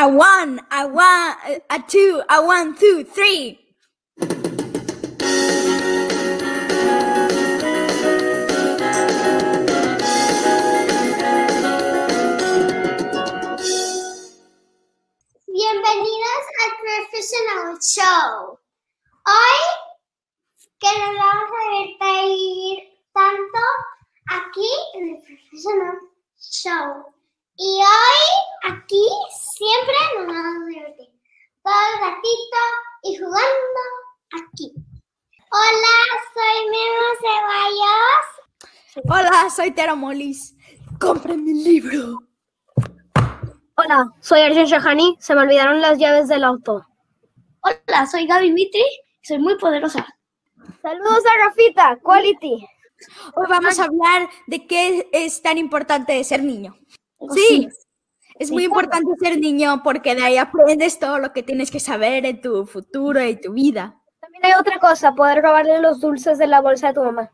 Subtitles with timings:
[0.00, 3.58] A one, a one, a two, a one, two, three.
[15.46, 18.58] Bienvenidos al Professional Show.
[19.26, 19.58] Hoy
[20.78, 23.60] que nos vamos a divertir tanto
[24.30, 25.98] aquí en el Professional
[26.38, 27.19] Show.
[27.62, 29.06] Y hoy aquí
[29.38, 31.08] siempre nos vamos a divertir.
[31.62, 32.58] Todo el ratito
[33.02, 33.80] y jugando
[34.32, 34.72] aquí.
[35.52, 35.96] Hola,
[36.32, 39.10] soy Memo Ceballos.
[39.10, 40.56] Hola, soy Tera Molis.
[40.98, 42.22] Compren mi libro.
[43.76, 45.18] Hola, soy Arjen Shahani.
[45.20, 46.86] Se me olvidaron las llaves del auto.
[47.60, 50.06] Hola, soy Gaby Mitri y soy muy poderosa.
[50.80, 52.66] Saludos a Rafita, Quality.
[53.34, 56.74] Hoy vamos a hablar de qué es tan importante de ser niño.
[57.34, 57.68] Sí,
[58.40, 62.24] es muy importante ser niño porque de ahí aprendes todo lo que tienes que saber
[62.24, 64.00] en tu futuro y tu vida.
[64.18, 67.30] También hay otra cosa, poder robarle los dulces de la bolsa de tu mamá.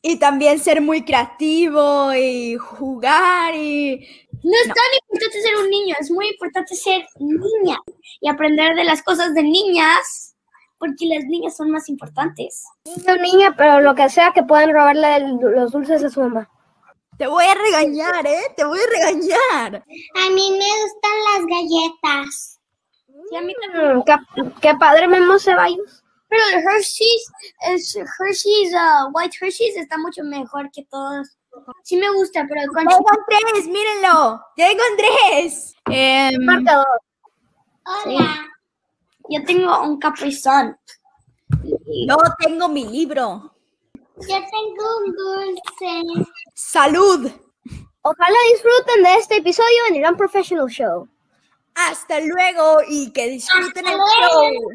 [0.00, 4.06] Y también ser muy creativo y jugar y...
[4.44, 7.78] No es tan importante ser un niño, es muy importante ser niña
[8.20, 10.36] y aprender de las cosas de niñas,
[10.78, 12.64] porque las niñas son más importantes.
[12.84, 16.48] Niño, niña, pero lo que sea que puedan robarle los dulces a su mamá.
[17.22, 18.52] Te voy a regañar, ¿eh?
[18.56, 19.76] Te voy a regañar.
[19.76, 22.60] A mí me gustan las galletas.
[23.06, 24.02] Sí, a mí también.
[24.04, 26.02] Qué, qué padre Memo Ceballos.
[26.28, 31.38] Pero el Hershey's, es Hershey's, uh, White Hershey's está mucho mejor que todos.
[31.84, 34.44] Sí me gusta, pero el Ya encontré, mírenlo.
[34.56, 34.70] Ya.
[35.92, 37.02] Em, Marcador.
[37.86, 38.48] Hola.
[39.28, 40.76] yo tengo un Capri Sun.
[42.08, 43.54] yo tengo mi libro.
[44.16, 46.26] Yo tengo un dulce.
[46.54, 47.30] Salud.
[48.02, 51.08] Ojalá disfruten de este episodio en el Unprofessional Show.
[51.74, 54.10] Hasta luego y que disfruten Hasta el luego.
[54.42, 54.68] show.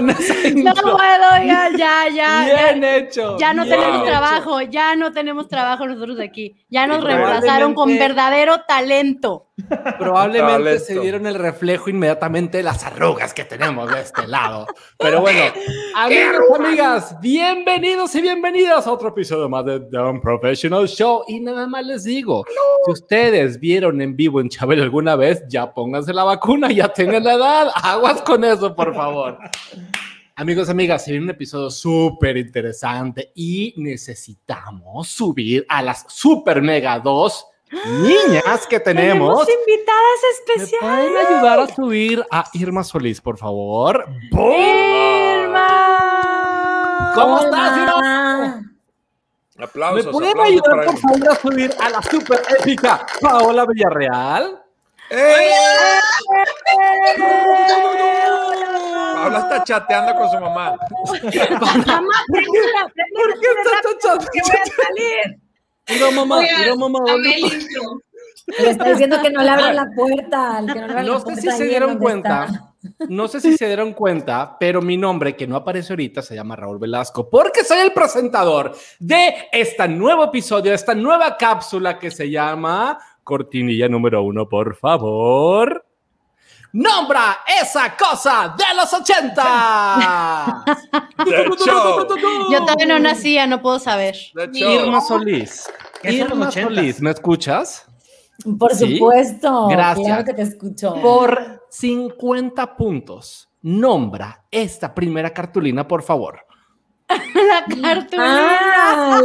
[0.54, 2.44] No puedo, ya, ya, ya.
[2.44, 2.96] Bien ya.
[2.96, 3.38] hecho.
[3.38, 4.10] Ya no bien tenemos hecho.
[4.10, 6.56] trabajo, ya no tenemos trabajo nosotros aquí.
[6.68, 9.47] Ya nos reemplazaron con verdadero talento.
[9.98, 14.66] Probablemente se dieron el reflejo inmediatamente de las arrugas que tenemos de este lado.
[14.98, 15.52] Pero bueno,
[15.94, 21.24] amigos, amigas, bienvenidos y bienvenidas a otro episodio más de The Unprofessional Show.
[21.28, 22.44] Y nada más les digo,
[22.84, 27.24] si ustedes vieron en vivo en Chabelo alguna vez, ya pónganse la vacuna, ya tengan
[27.24, 27.68] la edad.
[27.74, 29.38] Aguas con eso, por favor.
[30.36, 37.00] Amigos, amigas, se viene un episodio súper interesante y necesitamos subir a las super mega
[37.00, 37.44] dos
[38.02, 39.46] niñas que tenemos.
[39.48, 40.80] invitadas ¿Me especiales.
[40.80, 44.06] pueden ayudar a subir a Irma Solís, por favor?
[44.30, 44.54] ¡Boom!
[45.42, 47.12] Irma.
[47.14, 48.62] ¿Cómo estás, Irma?
[49.56, 54.62] ¿Me Aplausos, pueden aplausos ayudar, por favor, a subir a la super épica Paola Villarreal?
[55.10, 55.50] ¡Eh!
[59.14, 60.76] Paola está chateando con su mamá.
[61.08, 61.58] ¿Por qué está
[63.82, 64.24] chachando?
[65.88, 66.98] Mira, mamá, mira, mamá.
[68.58, 70.56] Le está diciendo que no le abran la puerta.
[70.58, 73.06] al que no le abran No la sé puerta si se dieron cuenta, está.
[73.08, 76.56] no sé si se dieron cuenta, pero mi nombre, que no aparece ahorita, se llama
[76.56, 82.10] Raúl Velasco, porque soy el presentador de este nuevo episodio, de esta nueva cápsula que
[82.10, 85.84] se llama Cortinilla número uno, por favor.
[86.72, 90.64] Nombra esa cosa de los 80.
[91.24, 92.06] De hecho,
[92.50, 94.14] Yo todavía no nacía, no puedo saber.
[94.52, 95.66] Irma Solís.
[96.02, 96.74] ¿Qué son los Irma 80?
[96.74, 97.84] Solís, ¿me escuchas?
[98.58, 98.94] Por Sí.
[98.98, 99.68] supuesto.
[99.68, 100.06] Gracias.
[100.06, 100.94] Claro que te escucho.
[101.02, 106.44] Por 50 puntos, nombra esta primera cartulina, por favor.
[107.34, 109.20] La cartulina.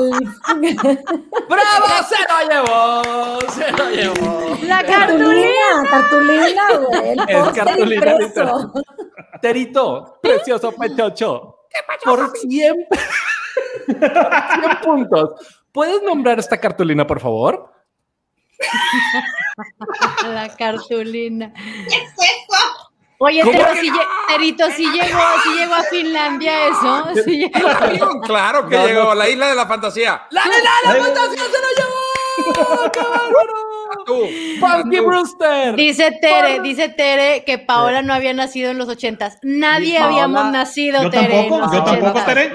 [1.49, 1.87] ¡Bravo!
[2.07, 3.41] ¡Se lo llevó!
[3.51, 4.57] ¡Se lo llevó!
[4.63, 5.85] La cartulina.
[5.89, 7.09] cartulina, cartulina, güey.
[7.09, 8.73] El Es cartulina, impreso.
[9.41, 11.59] Terito, precioso pechocho.
[12.05, 12.75] Por 100,
[13.85, 14.11] 100
[14.83, 15.63] puntos.
[15.71, 17.73] ¿Puedes nombrar esta cartulina, por favor?
[20.23, 21.53] La cartulina.
[23.23, 27.23] Oye, ¿Cómo Tero, que si lle- Terito, si llegó, si llegó a Finlandia eso.
[27.23, 28.87] Si llegó claro, que No, no.
[28.87, 30.23] llegó la isla de la fantasía.
[30.29, 30.49] ¡La de
[30.97, 32.91] la fantasía se lo llevó!
[32.91, 33.53] ¡Qué bárbaro!
[34.05, 34.25] Tú.
[34.59, 35.75] ¡Funky Brewster!
[35.75, 39.37] Dice Tere, dice Tere que Paola no había nacido en los ochentas.
[39.43, 41.27] Nadie Paola- habíamos nacido, Yo Tere.
[41.47, 42.25] tampoco, yo tampoco, 80s.
[42.25, 42.51] Tere.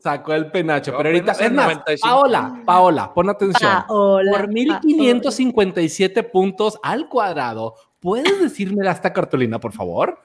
[0.00, 2.08] Sacó, el penacho, Yo pero ahorita, es más, 95.
[2.08, 3.84] Paola, Paola, pon atención.
[3.88, 7.74] Paola, Por 1557 puntos al cuadrado,
[8.08, 10.18] ¿puedes decirme esta cartulina, por favor?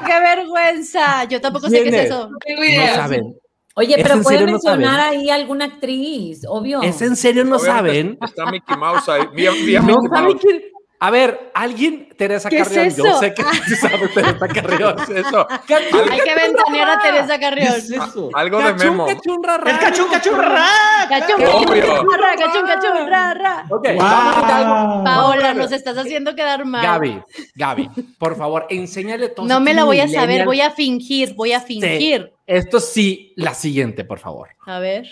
[0.07, 1.25] ¡Qué vergüenza!
[1.25, 2.07] Yo tampoco sé qué ¿Quién es es?
[2.07, 2.29] eso.
[2.31, 3.37] No saben.
[3.77, 6.83] Oye, ¿Es pero en puede serio no mencionar ahí alguna actriz, obvio.
[6.83, 8.19] ¿Es en serio no Obviamente saben?
[8.21, 9.23] Está Mickey Mouse ahí.
[9.33, 10.41] Vi, vi a No Mickey Mouse.
[10.41, 10.63] quién.
[11.01, 14.97] A ver, alguien, Teresa ¿Qué es Carrión, yo sé que tú sabes Teresa Carrión.
[15.07, 15.47] ¿Qué es eso?
[15.49, 17.75] Hay que ventanear a Teresa Carrión.
[17.75, 18.31] eso?
[18.35, 19.07] Algo de Memo.
[19.07, 19.71] ra.
[19.71, 20.67] ¡Es cachún, cachún, ra!
[21.09, 21.87] Cachún, Obvio.
[21.87, 23.67] cachún, ra, cachún, cachún, ra, ra.
[23.71, 24.95] Ok, vamos a hacer algo.
[24.97, 25.05] Wow.
[25.05, 26.83] Paola, nos estás haciendo quedar mal.
[26.83, 27.23] Gaby,
[27.55, 29.47] Gaby, por favor, enséñale todo.
[29.47, 32.33] No me la voy a saber, voy a fingir, voy a fingir.
[32.45, 34.49] Esto sí, la siguiente, por favor.
[34.67, 35.07] A ver.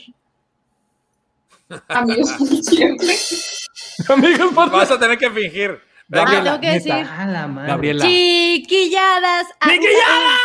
[1.88, 2.30] Amigos,
[2.62, 3.14] siempre.
[4.08, 5.80] Amigos, por Vas a tener que fingir.
[6.12, 6.72] Ah, tengo que neta.
[6.72, 6.92] decir.
[6.92, 7.68] A la madre.
[7.68, 8.04] Gabriela.
[8.04, 9.46] Chiquilladas.
[9.60, 10.40] ah, ¡Chiquilladas!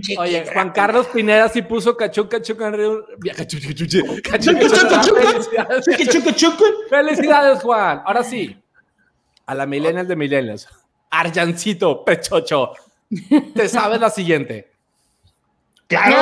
[0.00, 0.18] Chiquilladas.
[0.18, 2.54] Oye, Juan Carlos Pineda sí puso chucu, cachú.
[6.34, 6.64] chucu.
[6.88, 7.62] Felicidades.
[7.62, 8.02] Juan.
[8.04, 8.56] Ahora sí,
[9.46, 10.68] a la millennial de millennials.
[11.10, 12.72] Arjancito, pechocho.
[13.54, 14.70] Te sabes la siguiente.
[15.86, 16.16] Claro.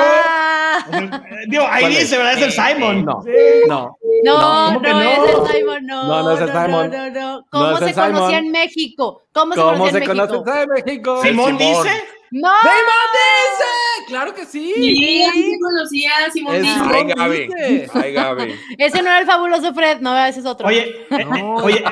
[0.93, 1.09] Eh,
[1.47, 2.33] Digo, ahí dice, ¿verdad?
[2.37, 3.05] Es el Simon.
[3.05, 3.23] No,
[3.67, 3.97] no.
[4.23, 4.33] No,
[4.73, 5.01] ¿cómo no, no?
[5.01, 5.17] es
[5.51, 6.03] el Simon, no.
[6.07, 6.69] No, no es el Simon.
[6.69, 7.37] No, no, no.
[7.37, 9.21] No ¿Cómo se conocía en México?
[9.31, 10.43] ¿Cómo se ¿Cómo conocía se en México?
[10.43, 11.21] conoce en México?
[11.23, 12.03] Simón dice.
[12.31, 12.49] No.
[12.61, 14.07] ¡Simón dice!
[14.07, 14.73] ¡Claro que sí!
[14.75, 16.81] Sí, así conocía a Simón Es- Díaz.
[16.93, 17.37] Ay, Gaby.
[17.47, 17.87] dice.
[17.93, 18.55] Ay, Gaby.
[18.77, 20.67] Ese no era el fabuloso Fred, no, ese es otro.
[20.67, 21.55] Oye, eh, No.
[21.55, 21.83] oye, eh,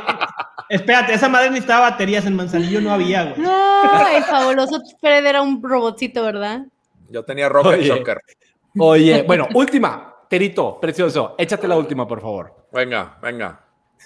[0.69, 3.39] espérate, esa madre necesitaba baterías en Manzanillo, no había, güey.
[3.41, 6.61] No, el fabuloso Fred era un robotcito, ¿verdad?
[7.09, 8.03] Yo tenía Rocket Oye.
[8.79, 10.13] Oye, bueno, última.
[10.29, 11.35] Terito, precioso.
[11.37, 12.67] Échate la última, por favor.
[12.73, 13.61] Venga, venga.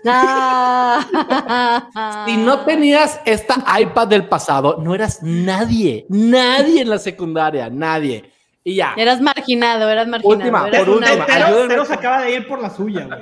[0.06, 2.26] Ah.
[2.28, 8.32] Si no tenías esta iPad del pasado, no eras nadie, nadie en la secundaria, nadie.
[8.64, 8.94] Y ya.
[8.98, 10.38] Eras marginado, eras marginado.
[10.38, 11.26] Última, eras por una- última.
[11.26, 11.68] Pero, ayúdenme.
[11.70, 13.20] pero se acaba de ir por la suya, güey.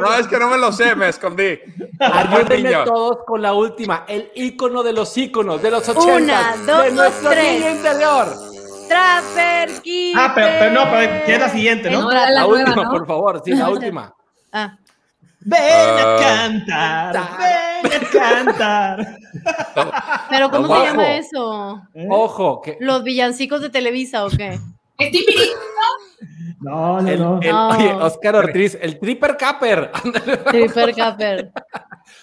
[0.00, 1.58] No, es que no me lo sé, me escondí.
[1.98, 4.04] Ayúdenme todos con la última.
[4.06, 7.52] El ícono de los íconos, de los 80 Una, dos, de nuestro tres.
[7.60, 8.26] niño interior.
[8.88, 9.70] Trapper
[10.16, 12.10] Ah, pero, pero no, pero ¿qué es la siguiente, no?
[12.10, 12.90] La, nueva, última, ¿no?
[12.90, 13.42] por favor.
[13.44, 14.14] Sí, la última.
[14.52, 14.76] Ah,
[15.40, 16.16] Ven a Ah.
[16.18, 17.16] cantar,
[17.84, 19.16] ven a cantar.
[20.30, 21.82] pero ¿cómo se llama eso?
[21.94, 22.06] ¿Eh?
[22.10, 24.58] Ojo, que ¿Los villancicos de Televisa o qué?
[24.98, 25.12] Es.
[26.60, 27.38] No, no, el, no.
[27.40, 27.68] el- No.
[27.68, 29.92] oye, Oscar Ortiz, el Tripper Capper.
[30.50, 31.52] Tripper Capper.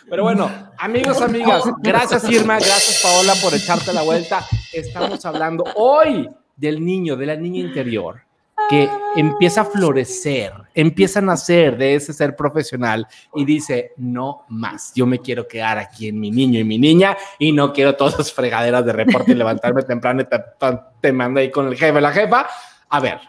[0.10, 4.43] Pero bueno, amigos, amigas, gracias Irma, gracias Paola por echarte la vuelta.
[4.74, 8.22] Estamos hablando hoy del niño, de la niña interior,
[8.69, 13.05] que empieza a florecer, empieza a nacer de ese ser profesional
[13.36, 17.17] y dice, no más, yo me quiero quedar aquí en mi niño y mi niña
[17.39, 21.12] y no quiero todas esas fregaderas de reporte y levantarme temprano y te, te- te
[21.12, 22.48] mando ahí con el jefe, la jefa.
[22.89, 23.19] A ver.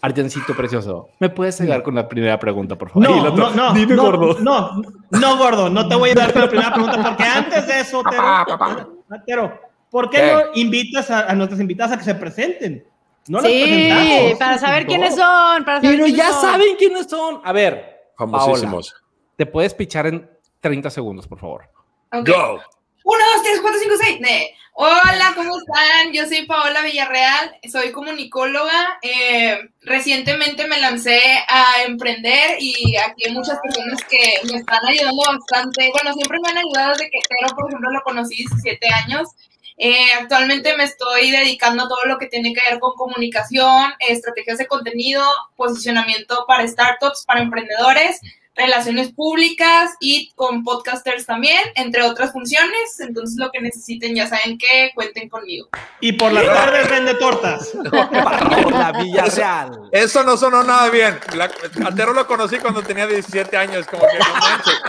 [0.00, 3.08] Argencito precioso, ¿me puedes ayudar con la primera pregunta, por favor?
[3.08, 4.36] No, otro, no, no, Dime, no, gordo.
[4.40, 7.80] no, no, gordo, no te voy a ayudar con la primera pregunta porque antes de
[7.80, 8.86] eso, Tero, papá.
[9.26, 9.58] Tero,
[9.94, 10.32] ¿por qué, ¿Qué?
[10.32, 12.84] no invitas a, a nuestras invitadas a que se presenten?
[13.28, 14.38] No las Sí, presentamos.
[14.40, 15.64] para saber quiénes son.
[15.64, 16.40] Para saber Pero quiénes ya son.
[16.42, 17.40] saben quiénes son.
[17.44, 18.92] A ver, Famosísimos.
[19.36, 20.28] te puedes pichar en
[20.60, 21.70] 30 segundos, por favor.
[22.12, 22.28] Ok.
[22.28, 22.60] Go.
[23.06, 24.20] Uno, dos, tres, cuatro, cinco, seis.
[24.20, 24.54] Ne.
[24.76, 26.12] Hola, ¿cómo están?
[26.12, 28.98] Yo soy Paola Villarreal, soy comunicóloga.
[29.02, 34.18] Eh, recientemente me lancé a emprender y aquí hay muchas personas que
[34.50, 35.90] me están ayudando bastante.
[35.92, 39.28] Bueno, siempre me han ayudado desde que Tero, por ejemplo, lo conocí 17 años.
[39.76, 44.58] Eh, actualmente me estoy dedicando a todo lo que tiene que ver con comunicación, estrategias
[44.58, 45.24] de contenido,
[45.56, 48.20] posicionamiento para startups, para emprendedores,
[48.56, 53.00] relaciones públicas y con podcasters también, entre otras funciones.
[53.00, 55.68] Entonces, lo que necesiten, ya saben que cuenten conmigo.
[56.00, 57.72] Y por las tardes vende tortas.
[57.90, 59.88] Paola Villarreal.
[59.90, 61.18] Eso no sonó nada bien.
[61.34, 61.50] La,
[61.84, 64.82] a Tero lo conocí cuando tenía 17 años, como que no manches.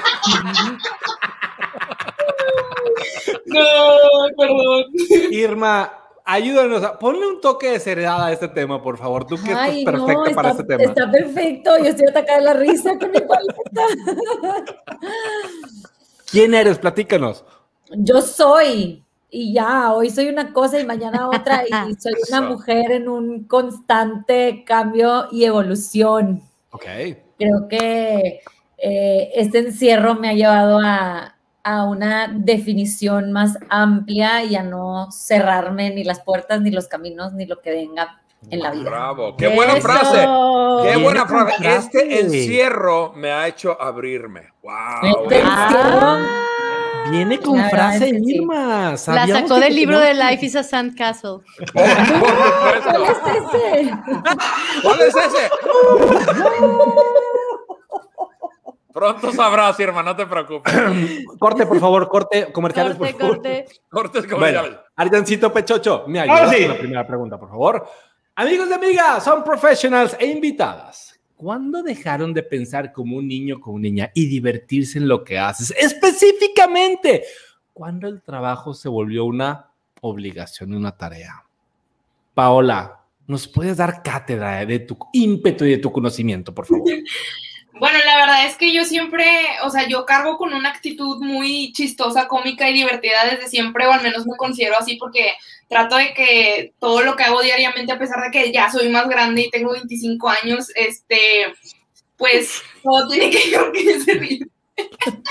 [3.45, 3.61] No,
[4.37, 4.85] perdón.
[5.31, 5.93] Irma,
[6.23, 9.25] ayúdanos, a- ponle un toque de seriedad a este tema, por favor.
[9.25, 10.83] Tú que Ay, estás no, perfecta para este tema.
[10.83, 13.83] Está perfecto, yo estoy atacada de la risa con mi paleta.
[16.31, 16.79] ¿Quién eres?
[16.79, 17.45] Platícanos.
[17.91, 22.91] Yo soy, y ya, hoy soy una cosa y mañana otra, y soy una mujer
[22.91, 26.41] en un constante cambio y evolución.
[26.71, 26.85] Ok.
[27.37, 28.41] Creo que
[28.77, 31.34] eh, este encierro me ha llevado a,
[31.65, 37.33] a una definición más amplia y a no cerrarme ni las puertas, ni los caminos,
[37.33, 38.87] ni lo que venga en la vida.
[38.87, 39.87] Bravo, qué buena Eso.
[39.87, 40.19] frase.
[40.83, 41.75] Qué buena frase.
[41.75, 44.53] Este encierro me ha hecho abrirme.
[44.61, 45.23] Wow.
[45.23, 46.17] Este encierro,
[47.09, 48.35] Viene con frase es que sí.
[48.35, 48.91] Irma.
[49.07, 51.39] La sacó del libro de Life is a Sandcastle.
[51.57, 52.91] Supuesto.
[52.93, 53.91] ¿cuál es ese?
[54.83, 55.49] ¿Cuál es ese?
[58.95, 60.73] Pronto sabrás, Irma, no te preocupes.
[61.37, 62.49] Corte, por favor, corte.
[62.53, 63.35] Comerciales, Corte, por favor.
[63.35, 63.65] corte.
[63.89, 64.79] Cortes Bueno, comerciales.
[64.95, 66.61] Arjancito Pechocho, me Ahora ayudas sí.
[66.63, 67.85] con la primera pregunta, por favor.
[68.35, 71.19] Amigos y amigas, son professionals e invitadas.
[71.35, 75.37] ¿Cuándo dejaron de pensar como un niño o como niña y divertirse en lo que
[75.37, 75.71] haces?
[75.77, 77.23] Específicamente,
[77.73, 81.43] ¿cuándo el trabajo se volvió una obligación, una tarea?
[82.33, 86.85] Paola, ¿nos puedes dar cátedra de tu ímpetu y de tu conocimiento, por favor?
[87.77, 89.25] Bueno, la verdad es que yo siempre,
[89.63, 93.91] o sea, yo cargo con una actitud muy chistosa, cómica y divertida desde siempre, o
[93.91, 95.33] al menos me considero así porque
[95.67, 99.09] trato de que todo lo que hago diariamente, a pesar de que ya soy más
[99.09, 101.53] grande y tengo 25 años, este,
[102.17, 104.47] pues todo tiene que ríe.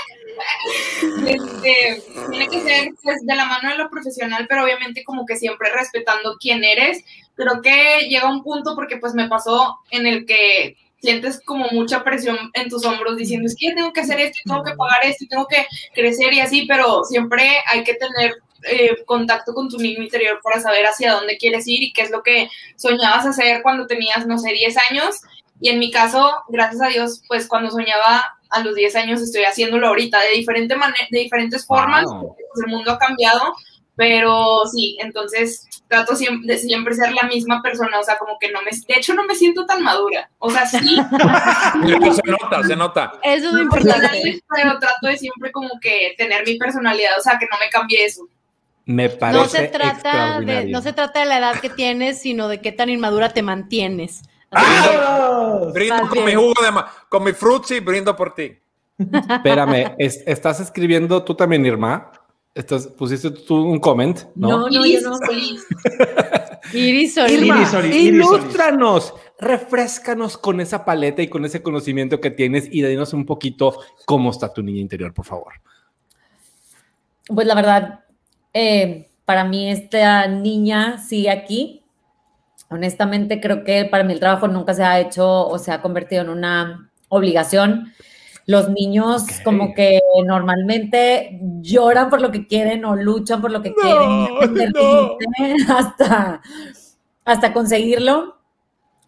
[1.25, 5.37] Este, tiene que ser pues de la mano de lo profesional, pero obviamente como que
[5.37, 7.03] siempre respetando quién eres.
[7.35, 10.75] Creo que llega un punto porque pues me pasó en el que
[11.05, 14.49] sientes como mucha presión en tus hombros diciendo es que tengo que hacer esto, y
[14.49, 18.33] tengo que pagar esto, y tengo que crecer y así, pero siempre hay que tener
[18.63, 22.09] eh, contacto con tu niño interior para saber hacia dónde quieres ir y qué es
[22.09, 25.21] lo que soñabas hacer cuando tenías, no sé, 10 años.
[25.61, 29.43] Y en mi caso, gracias a Dios, pues cuando soñaba a los 10 años estoy
[29.43, 30.75] haciéndolo ahorita de, diferente
[31.11, 32.35] de diferentes formas, Wow.
[32.35, 33.53] pues, el mundo ha cambiado,
[33.95, 38.51] pero sí, entonces trato siempre, de siempre ser la misma persona, o sea, como que
[38.51, 42.75] no me, de hecho no me siento tan madura, o sea, sí, Se nota, se
[42.75, 43.11] nota.
[43.23, 44.41] Eso es lo importante.
[44.55, 48.03] pero trato de siempre como que tener mi personalidad, o sea, que no me cambie
[48.05, 48.27] eso.
[48.87, 52.47] Me parece No se trata de, no se trata de la edad que tienes, sino
[52.47, 54.21] de qué tan inmadura te mantienes.
[55.73, 58.57] Brindo Más con mi jugo de ma- con mi frutzi, brindo por ti.
[59.29, 62.11] Espérame, es- ¿estás escribiendo tú también, Irma?
[62.55, 64.17] ¿Estás, ¿Pusiste tú un comment?
[64.33, 65.17] No, no, yo Iris no.
[65.17, 65.65] Solís.
[66.73, 67.41] Iris Solís.
[67.41, 68.43] Irma, Iris Solís, Iris Solís.
[68.43, 73.77] ilústranos, refrescanos con esa paleta y con ese conocimiento que tienes y dinos un poquito
[74.05, 75.53] cómo está tu niña interior, por favor.
[77.27, 78.05] Pues la verdad,
[78.53, 81.83] eh, para mí esta niña sigue aquí.
[82.69, 86.21] Honestamente, creo que para mí el trabajo nunca se ha hecho o se ha convertido
[86.21, 87.91] en una obligación.
[88.47, 93.73] Los niños como que normalmente lloran por lo que quieren o luchan por lo que
[93.73, 94.27] quieren
[95.69, 96.41] hasta,
[97.25, 98.35] hasta conseguirlo.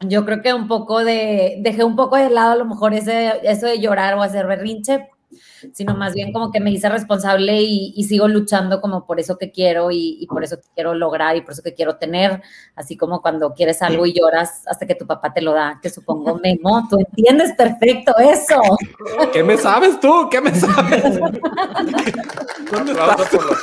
[0.02, 3.40] Yo creo que un poco de, dejé un poco de lado a lo mejor ese,
[3.44, 5.10] eso de llorar o hacer berrinche,
[5.74, 9.38] sino más bien como que me hice responsable y, y sigo luchando como por eso
[9.38, 12.42] que quiero y, y por eso que quiero lograr y por eso que quiero tener,
[12.76, 15.90] así como cuando quieres algo y lloras hasta que tu papá te lo da, que
[15.90, 18.62] supongo, Memo, tú entiendes perfecto eso.
[19.34, 20.28] ¿Qué me sabes tú?
[20.32, 21.20] ¿Qué me sabes?
[22.72, 23.30] ¿Dónde estás?
[23.30, 23.62] por los-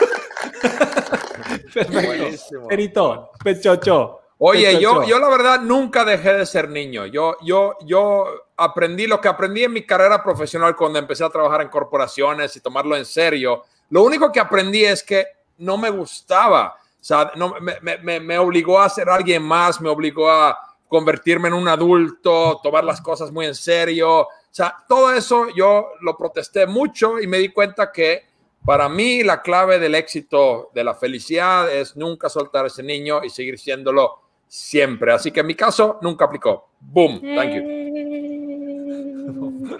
[1.74, 2.06] Perfecto.
[2.06, 2.68] Buenísimo.
[2.68, 4.20] Perito, pechocho.
[4.38, 7.06] Oye, yo, yo la verdad nunca dejé de ser niño.
[7.06, 8.24] Yo, yo, yo
[8.56, 12.60] aprendí lo que aprendí en mi carrera profesional cuando empecé a trabajar en corporaciones y
[12.60, 13.64] tomarlo en serio.
[13.90, 15.24] Lo único que aprendí es que
[15.58, 16.76] no me gustaba.
[16.76, 20.58] O sea, no, me, me- obligó a ser alguien más, me obligó a
[20.88, 24.20] convertirme en un adulto, tomar las cosas muy en serio.
[24.20, 28.32] O sea, todo eso yo lo protesté mucho y me di cuenta que
[28.64, 33.28] Para mí, la clave del éxito, de la felicidad, es nunca soltar ese niño y
[33.28, 34.23] seguir siéndolo
[34.54, 35.12] siempre.
[35.12, 36.68] Así que en mi caso, nunca aplicó.
[36.80, 37.20] Boom.
[37.20, 37.62] Thank you.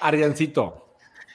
[0.00, 0.78] Ariancito.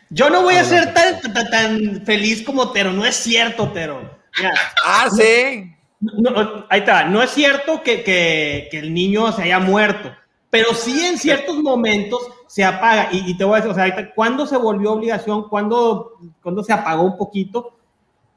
[0.09, 4.09] Yo no voy a ser tan, tan, tan feliz como Tero, no es cierto, Tero.
[4.37, 4.53] Mira,
[4.85, 5.69] Ah, sí.
[5.99, 10.09] no, ahí está, no es cierto que, que- que el niño se haya muerto,
[10.49, 13.09] pero sí en ciertos momentos se apaga.
[13.11, 15.49] Y, y te voy a decir, o sea, ¿cuándo se volvió obligación?
[15.49, 17.77] ¿Cuándo, cuándo se apagó un poquito?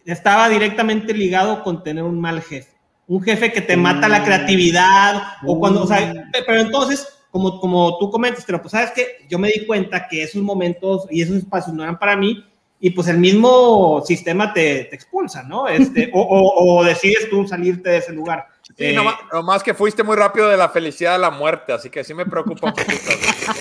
[0.05, 2.80] Estaba directamente ligado con tener un mal jefe.
[3.11, 7.59] Un jefe que te mata la creatividad, o cuando, o sea, pe- pero entonces, como,
[7.61, 11.23] como tú comentas, pero pues sabes que yo me di cuenta que esos momentos y
[11.23, 12.45] esos espacios no eran para mí,
[12.79, 15.67] y pues el mismo sistema te, te expulsa, ¿no?
[15.69, 18.47] Este, o, o- o decides tú salirte de ese lugar.
[18.63, 21.91] Sí, Eh, nomás, nomás que fuiste muy rápido de la felicidad a la muerte, así
[21.91, 23.11] que sí me preocupa un poquito.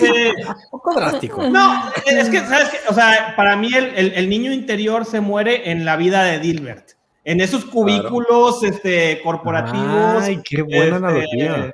[0.06, 1.42] eh, Un poco drástico.
[1.48, 2.78] no, es que, ¿sabes qué?
[2.88, 6.38] O sea, para mí el, el- el niño interior se muere en la vida de
[6.38, 6.92] Dilbert.
[7.24, 10.22] En esos cubículos este, corporativos.
[10.22, 11.72] Ay, qué buena este, analogía.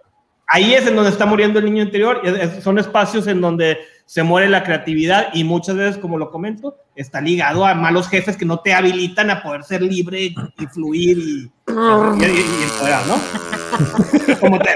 [0.49, 2.21] Ahí es en donde está muriendo el niño interior.
[2.25, 6.77] es- son espacios en donde se muere la creatividad y muchas veces, como lo comento,
[6.95, 11.19] está ligado a malos jefes que no te habilitan a poder ser libre y fluir
[11.19, 14.37] y, y, y- y empoderar, ¿no?
[14.41, 14.71] como te,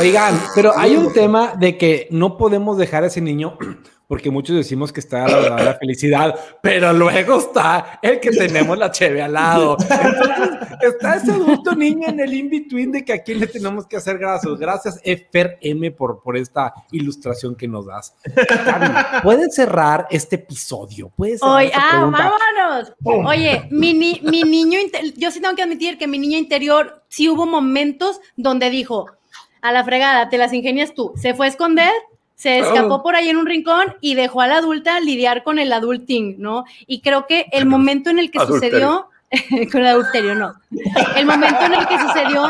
[0.00, 3.56] Oigan, pero hay un tema de que no podemos dejar a ese niño,
[4.06, 8.90] porque muchos decimos que está la, la felicidad, pero luego está el que tenemos la
[8.90, 9.76] cheve al lado.
[9.80, 13.96] Entonces, está ese adulto niño en el in-between de que a quién le tenemos que
[13.96, 14.58] hacer gracias.
[14.58, 18.14] Gracias, Efer M, por, por esta ilustración que nos das.
[18.24, 21.10] Gaby, ¿puedes cerrar este episodio?
[21.16, 21.40] ¿Puedes
[21.74, 22.92] ah, vámonos.
[23.26, 24.78] Oye, mi, ni- mi niño,
[25.16, 29.06] yo sí tengo que admitir que mi niño interior sí hubo momentos donde dijo,
[29.62, 31.12] a la fregada, te las ingenias tú.
[31.16, 31.90] Se fue a esconder,
[32.34, 35.72] se escapó por ahí en un rincón y dejó a la adulta lidiar con el
[35.72, 36.64] adulting, ¿no?
[36.86, 39.08] Y creo que el momento en el que Adulterio.
[39.30, 40.54] sucedió, con el adulterio, no.
[41.16, 42.48] El momento en el que sucedió,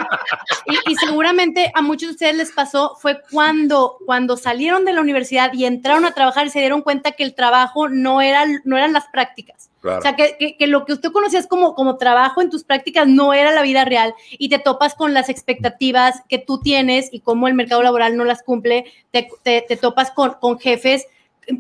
[0.67, 5.01] y, y seguramente a muchos de ustedes les pasó, fue cuando, cuando salieron de la
[5.01, 8.77] universidad y entraron a trabajar y se dieron cuenta que el trabajo no, era, no
[8.77, 9.71] eran las prácticas.
[9.85, 9.99] Claro.
[9.99, 13.07] O sea, que, que- que lo que usted conocías como, como trabajo en tus prácticas
[13.07, 17.21] no era la vida real y te topas con las expectativas que tú tienes y
[17.21, 21.07] cómo el mercado laboral no las cumple, te, te- te topas con, con jefes.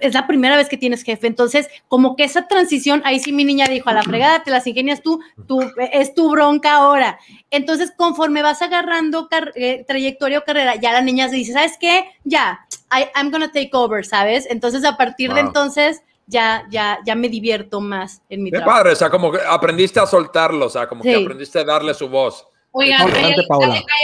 [0.00, 3.44] Es la primera vez que tienes jefe, entonces como que esa transición, ahí sí mi
[3.44, 5.60] niña dijo, a la fregada, te las ingenias tú, tú
[5.92, 7.18] es tu bronca ahora.
[7.50, 12.06] Entonces, conforme vas agarrando eh, trayectoria o carrera, ya la niña se dice, ¿sabes qué?
[12.24, 12.60] Ya,
[12.90, 14.46] I, I'm gonna take over, ¿sabes?
[14.48, 18.78] Entonces, a partir de entonces, ya, ya, ya me divierto más en mi Qué trabajo.
[18.78, 21.94] padre, o sea, como que aprendiste a soltarlo, o sea, como que aprendiste a darle
[21.94, 22.46] su voz.
[22.72, 23.34] Oigan, hay,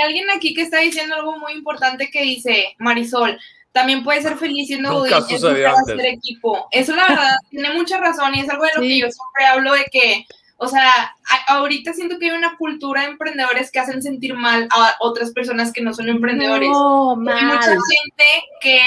[0.05, 3.39] alguien aquí que está diciendo algo muy importante que dice, Marisol,
[3.73, 5.95] también puede ser feliz siendo Nunca budín, es sucedió nunca antes.
[5.95, 6.69] hacer equipo.
[6.71, 8.89] Eso la verdad tiene mucha razón y es algo de lo Sí.
[8.89, 10.25] que yo siempre hablo de que,
[10.63, 14.69] o sea, a- ahorita siento que hay una cultura de emprendedores que hacen sentir mal
[14.71, 16.69] a otras personas que no son emprendedores.
[16.69, 18.25] No, Hay mucha gente
[18.61, 18.81] que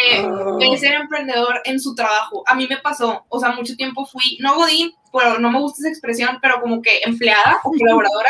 [0.60, 2.44] quiere ser emprendedor en su trabajo.
[2.46, 5.80] A mí me pasó, o sea, mucho tiempo fui, no godín, pero no me gusta
[5.82, 8.30] esa expresión, pero como que empleada o colaboradora.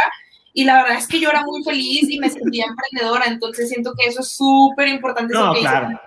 [0.54, 3.92] Y la verdad es que yo era muy feliz y me sentía emprendedora, entonces siento
[3.98, 5.34] que eso es súper importante.
[5.34, 6.00] eso No, claro.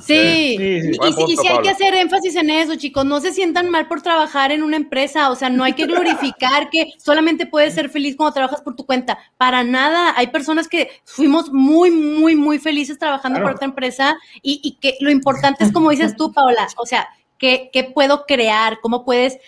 [0.00, 0.90] Sí, Sí, sí.
[1.28, 3.04] y, sí hay que hacer énfusis en eso, chicos.
[3.04, 5.30] No se sientan mal por trabajar en una empresa.
[5.30, 8.84] O sea, no hay que glorificar que solamente puedes ser feliz cuando trabajas por tu
[8.86, 9.18] cuenta.
[9.36, 10.12] Para nada.
[10.16, 13.46] Hay personas que fuimos muy, muy, muy felices trabajando Claro.
[13.52, 17.08] por otra empresa y, y que lo importante es, como dices tú, Paola, o sea,
[17.38, 18.80] ¿qué, qué puedo crear?
[18.80, 19.38] ¿Cómo puedes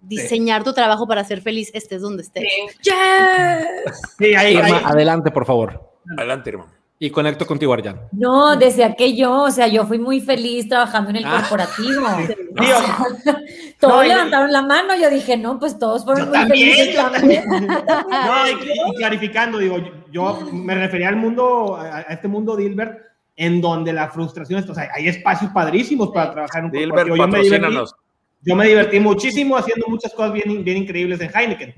[0.00, 2.42] diseñar tu trabajo para ser feliz estés donde estés?
[2.42, 2.90] Sí.
[2.90, 4.00] Yes.
[4.18, 5.92] Sí, ahí, Irma, ahí- adelante, por favor.
[6.18, 6.71] Adelante, hermano.
[7.04, 8.00] Y conecto contigo, Arjan.
[8.12, 11.38] No, decía que yo, o sea, yo fui muy feliz trabajando en el Ah.
[11.40, 12.06] corporativo.
[12.62, 13.32] Sí, o-
[13.80, 16.94] Todos No, y- levantaron la mano, yo dije, no, pues todos fueron muy también, felices
[16.94, 17.44] yo también.
[17.48, 22.54] No, y, y clarificando, digo, yo, yo me refería al mundo, a, a este mundo
[22.56, 23.00] Dilbert,
[23.34, 27.16] en donde la frustración o sea, hay espacios padrísimos para trabajar en un Dilbert, corporativo.
[27.16, 27.94] Yo me, divertí, patrocínanos.
[28.42, 31.74] yo me divertí muchísimo haciendo muchas cosas bien, bien increíbles en Heineken,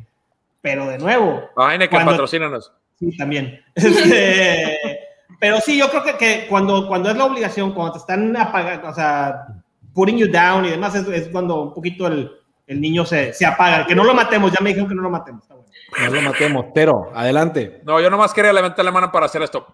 [0.61, 2.73] pero de nuevo, Heineken, Cuando- patrocínanos.
[2.99, 3.59] sí, también.
[3.75, 4.94] Este,
[5.41, 8.89] pero sí, yo creo que, que cuando, cuando es la obligación, cuando te están apagando,
[8.89, 9.47] o sea,
[9.93, 12.31] putting you down y demás, es, es cuando un poquito el,
[12.67, 13.87] el niño se, se apaga.
[13.87, 15.43] Que no lo matemos, ya me dijeron que no lo matemos.
[15.43, 15.69] Está bueno.
[15.99, 16.67] No lo matemos.
[16.75, 17.83] Tero, adelante.
[17.85, 19.67] No, yo nomás quería levantar la mano para hacer esto.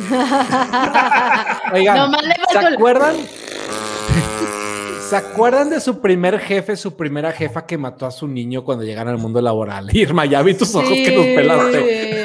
[1.72, 2.12] Oigan,
[2.50, 3.16] ¿se acuerdan?
[5.10, 8.84] ¿Se acuerdan de su primer jefe, su primera jefa que mató a su niño cuando
[8.84, 9.88] llegaron al mundo laboral?
[9.92, 12.24] Irma, ya vi tus ojos que nos pelaste.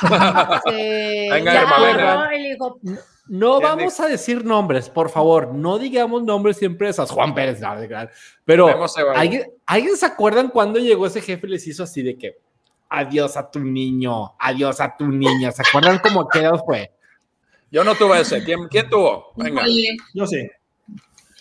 [0.00, 1.28] Sí.
[1.30, 2.14] Venga, Ya, Irma, venga.
[2.14, 2.32] ¿no?
[2.32, 2.78] Y le dijo,
[3.26, 5.54] No ¿Quién vamos a decir nombres, por favor.
[5.54, 7.10] No digamos nombres y empresas.
[7.10, 7.74] Juan Pérez, no.
[8.44, 8.68] Pero.
[9.14, 12.38] ¿alguien, ¿alguien se acuerdan cuando llegó ese jefe y les hizo así de que
[12.88, 15.52] adiós a tu niño, adiós a tu niña?
[15.52, 16.90] ¿Se acuerdan cómo que fue?
[17.70, 18.42] Yo no tuve ese.
[18.44, 19.32] ¿Quién, quién tuvo?
[19.36, 19.62] Venga.
[20.14, 20.52] Yo sé.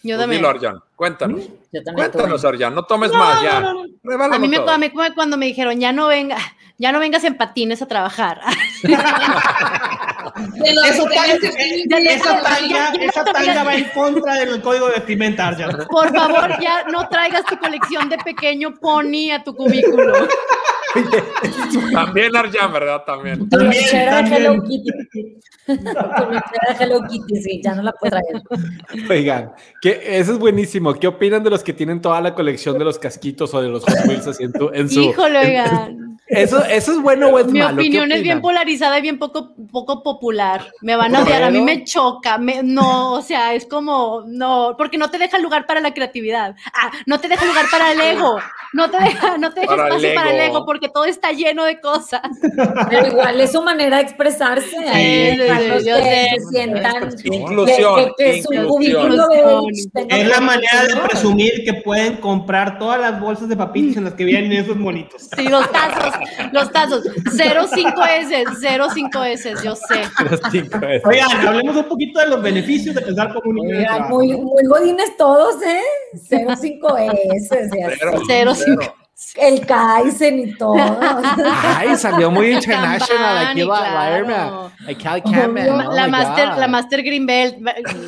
[0.03, 0.39] Yo Pues también.
[0.41, 0.79] dilo, Arjan.
[0.95, 1.41] Cuéntanos.
[1.71, 2.11] Yo también.
[2.11, 2.75] Cuéntanos, Arjan.
[2.75, 3.59] No tomes No, más no, ya.
[3.61, 4.23] no, no.
[4.23, 6.37] A mí me, me- cuando me dijeron, ya no venga,
[6.77, 8.39] ya no vengas en patines a trabajar.
[8.83, 11.33] de los Eso tanga-
[12.11, 15.87] Esa tanga, ya- esa ya- tanga va en contra del código de vestimenta, Arjan.
[15.89, 20.13] Por favor, ya no traigas tu colección de pequeño pony a tu cubículo.
[21.93, 23.03] También Arjan, ¿verdad?
[23.05, 23.39] También.
[23.39, 24.35] Tu También, lonchera de.
[24.35, 24.91] Hello Kitty.
[25.65, 26.41] Tu de
[26.79, 28.41] Hello Kitty, sí, ya no la puedes traer.
[29.09, 30.93] Oigan, que eso es buenísimo.
[30.93, 33.83] ¿Qué opinan de los que tienen toda la colección de los casquitos o de los
[33.83, 35.01] Hot Wheels así en, tu- en su...
[35.01, 36.06] Híjole, en- oigan.
[36.27, 37.77] Eso, eso es bueno o es Mi malo.
[37.77, 40.67] ¿Qué opinión es bien polarizada y bien poco, poco popular.
[40.81, 42.37] Me van a odiar, a mí me choca.
[42.37, 46.55] me- no, o sea, es como, no, porque no te deja lugar para la creatividad.
[46.73, 48.37] Ah, no te deja lugar para el ego.
[48.73, 50.65] No te deja, no te deja Para el espacio para el ego.
[50.65, 52.21] porque todo está lleno de cosas.
[52.89, 54.67] Pero igual es su manera de expresarse.
[54.69, 56.29] Sí, hermanos sí, yo que sé.
[56.39, 58.11] se sientan Inclusión.
[58.17, 59.15] que, inclusión.
[59.93, 64.03] de- Es la manera de presumir que pueden comprar todas las bolsas de papitas en
[64.05, 65.29] las que vienen esos monitos.
[65.35, 66.13] Sí, los tazos,
[66.51, 67.03] los tazos.
[67.05, 70.03] 05S, 05S, yo sé.
[71.03, 75.15] Oigan, hablemos un poquito de los beneficios de pensar como un Oigan, muy, muy godines
[75.17, 75.81] todos, ¿eh?
[76.29, 77.69] 05S.
[78.27, 78.93] 05S
[79.35, 80.75] el Kaizen y todo.
[81.75, 83.47] Ay, salió muy international.
[83.47, 84.71] Aquí va, va a irme a- Claro.
[84.87, 85.23] a Cal.
[85.87, 86.57] Oh la, master, God.
[86.59, 87.55] la Master Greenbelt.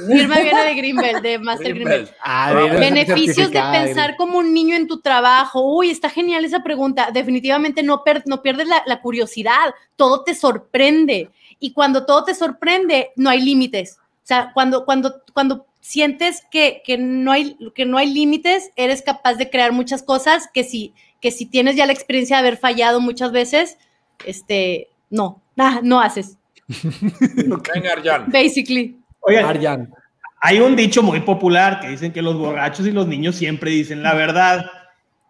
[0.09, 2.11] Irma viene de Greenbelt, de Master Greenbelt.
[2.23, 5.61] Ah, Beneficios de pensar como un niño en tu trabajo.
[5.75, 7.09] Uy, está genial esa pregunta.
[7.11, 9.73] Definitivamente no, per- no pierdes la, la curiosidad.
[9.95, 11.31] Todo te sorprende.
[11.59, 13.97] Y cuando todo te sorprende, no hay límites.
[13.99, 19.01] O sea, cuando, cuando, cuando sientes que, que no hay, que no hay límites, eres
[19.01, 22.57] capaz de crear muchas cosas que si, que si tienes ya la experiencia de haber
[22.57, 23.77] fallado muchas veces,
[24.25, 26.37] este, no, nah, no haces.
[27.73, 28.31] Venga, Arjan.
[28.31, 28.97] Basically.
[29.21, 29.93] Oigan, Arjan.
[30.41, 34.03] hay un dicho muy popular que dicen que los borrachos y los niños siempre dicen
[34.03, 34.65] la verdad.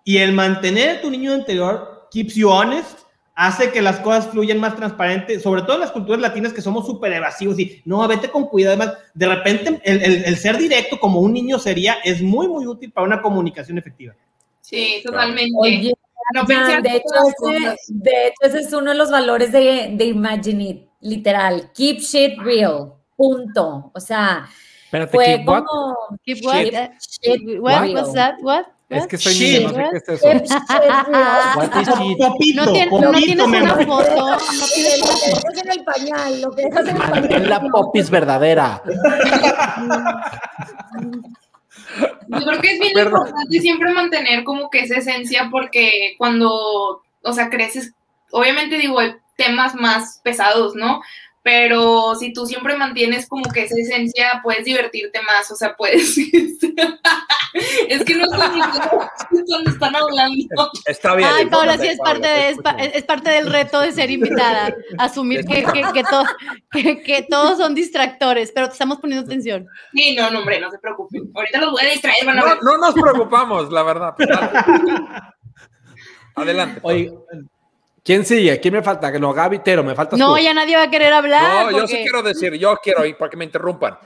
[0.04, 2.99] Y el mantener a tu niño interior keeps you honest,
[3.42, 6.86] hace que las cosas fluyan más transparente, sobre todo en las culturas latinas que somos
[6.86, 8.76] súper evasivos y no, vete con cuidado.
[8.76, 12.68] Además, de repente el, el- el ser directo como un niño sería es muy, muy
[12.68, 14.14] útil para una comunicación efectiva.
[14.60, 15.52] Sí, totalmente.
[15.58, 15.94] Oye,
[16.34, 17.06] no Jan, de, hecho,
[17.50, 21.72] ese, de hecho, ese es uno de los valores de, de Imagine It, literal.
[21.74, 22.94] Keep shit real.
[23.16, 23.90] Punto.
[23.96, 24.48] O sea,
[24.84, 25.64] Espérate, fue keep what?
[25.64, 25.96] como.
[26.26, 26.64] Keep what?
[26.64, 27.82] Keep Uh, shit what?
[27.84, 27.96] real.
[27.96, 28.36] What's that?
[28.42, 28.66] What?
[28.90, 30.28] Es que soy niño, no sé qué es eso.
[31.56, 34.16] Popito, No, tien- no popito, tienes una foto.
[34.16, 34.38] No Lo
[34.74, 37.22] tienes que dejas en el pañal, lo que dejas en el pañal.
[37.22, 38.82] Mantén la popis verdadera.
[42.28, 43.28] Yo creo que es bien Perdón.
[43.28, 47.94] importante siempre mantener como que esa esencia porque cuando, o sea, creces,
[48.32, 51.02] obviamente digo, hay temas más pesados, ¿no?
[51.52, 56.16] Pero si tú siempre mantienes como que esa esencia, puedes divertirte más, o sea, puedes...
[57.90, 58.26] es que no
[59.32, 60.72] ni cuando están hablando.
[60.86, 61.28] Está bien.
[61.34, 62.22] Ay, Paola, sí es parte,
[62.62, 64.76] Paola, de, es, es parte del reto de ser invitada.
[65.00, 66.24] Asumir que, que, que, to-
[66.72, 69.68] que- que todos son distractores, pero te estamos poniendo atención.
[69.92, 71.32] Sí, no, no, hombre, no se preocupen.
[71.34, 72.58] Ahorita los voy a distraer, van a ver.
[72.62, 74.14] No, no nos preocupamos, la verdad.
[76.36, 76.80] Adelante.
[76.84, 77.12] Oye,
[78.04, 78.60] ¿quién sigue?
[78.60, 79.12] ¿Quién me falta?
[79.12, 80.42] No, Gaby Tero, me faltas No, tú.
[80.42, 81.66] ya nadie va a querer hablar.
[81.66, 83.98] No, yo porque sí quiero decir, yo quiero ir para que me interrumpan.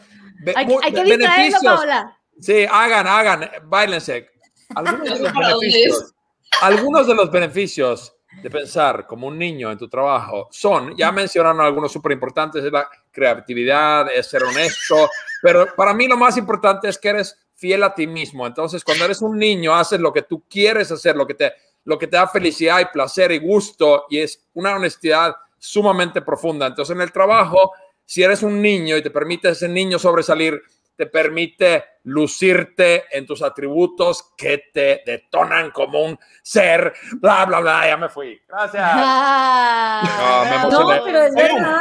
[0.44, 2.20] Be- hay, hay que be- distraerlo, Paola.
[2.40, 4.30] Sí, hagan, hagan, bailense.
[4.76, 6.14] Algunos de los ¿Para dónde beneficios,
[6.62, 11.62] algunos de los beneficios de pensar como un niño en tu trabajo son, ya mencionaron
[11.62, 15.08] algunos súper importantes, es la creatividad, es ser honesto,
[15.42, 18.46] pero para mí lo más importante es que eres fiel a ti mismo.
[18.48, 21.54] Entonces, cuando eres un niño, haces lo que tú quieres hacer, lo que te,
[21.86, 26.68] lo que te da felicidad y placer y gusto, y es una honestidad sumamente profunda.
[26.68, 27.72] Entonces, en el trabajo,
[28.06, 30.62] si eres un niño y te permite ese niño sobresalir,
[30.96, 37.88] te permite lucirte en tus atributos que te detonan como un ser, bla, bla, bla,
[37.88, 38.40] ya me fui.
[38.48, 38.84] Gracias.
[38.86, 41.78] Ah, No, me No, pero es verdad.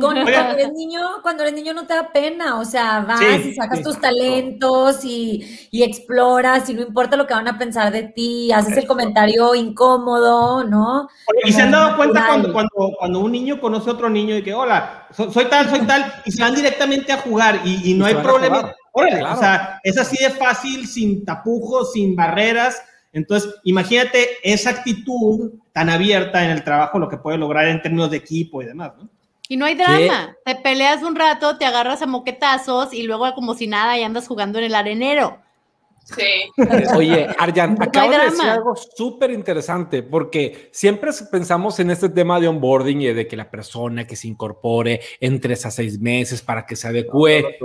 [0.00, 0.32] Con- Oigan.
[0.32, 3.54] cuando eres niño, cuando eres niño no te da pena, o sea, vas Sí, y
[3.54, 3.84] sacas sí.
[3.84, 8.52] tus talentos y, y exploras y no importa lo que van a pensar de ti,
[8.52, 11.08] haces el comentario incómodo, ¿no?
[11.44, 14.42] Y se han dado cuenta cuando, cuando, cuando un niño conoce a otro niño y
[14.42, 17.94] que, hola, so- soy tal, soy tal, y se van directamente a jugar y, y
[17.94, 18.74] no Y hay problema.
[18.96, 19.34] Órale, Claro.
[19.34, 22.80] o sea, es así de fácil, sin tapujos, sin barreras.
[23.12, 28.10] Entonces, imagínate esa actitud tan abierta en el trabajo, lo que puede lograr en términos
[28.10, 29.08] de equipo y demás, ¿no?
[29.48, 30.36] Y no hay drama.
[30.44, 34.28] Te peleas un rato, te agarras a moquetazos y luego como si nada y andas
[34.28, 35.38] jugando en el arenero.
[36.04, 36.50] Sí.
[36.96, 42.46] Oye, Arjan, No de decir algo súper interesante, porque siempre pensamos en este tema de
[42.46, 46.64] onboarding y de que la persona que se incorpore en tres a seis meses para
[46.64, 47.58] que se adecue.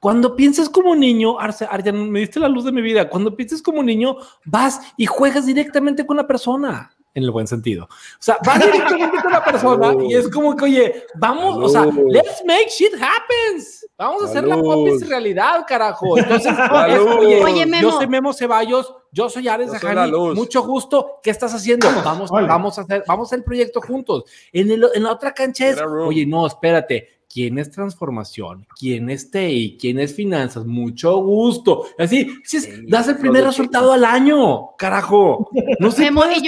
[0.00, 3.08] Cuando piensas como niño, Arce- Arjan, me diste la luz de mi vida.
[3.10, 6.90] Cuando piensas como niño, vas y juegas directamente con la persona.
[7.12, 7.84] En el buen sentido.
[7.86, 7.88] O
[8.20, 12.04] sea, vas directamente con la persona y es como que, oye, vamos, o sea, Salud.
[12.08, 13.84] let's make shit happens.
[13.98, 14.86] Vamos a hacer la Salud.
[14.86, 16.16] popis realidad, carajo.
[16.16, 17.06] Entonces, es, Salud.
[17.18, 17.90] oye, Oye, yo Memo.
[17.92, 21.18] soy Memo Ceballos, yo soy Ares Yo Zahani, mucho gusto.
[21.22, 21.88] ¿Qué estás haciendo?
[22.04, 22.46] Vamos, Hola.
[22.46, 24.24] vamos a hacer, vamos a hacer el proyecto juntos.
[24.52, 27.19] En, el- en la otra cancha es, oye, no, espérate.
[27.32, 28.66] ¿Quién es transformación?
[28.76, 29.78] ¿Quién es TI?
[29.80, 30.66] ¿Quién es finanzas?
[30.66, 31.86] Mucho gusto.
[31.96, 35.48] Así, si es- das el primer resultado al año, carajo.
[35.78, 35.92] No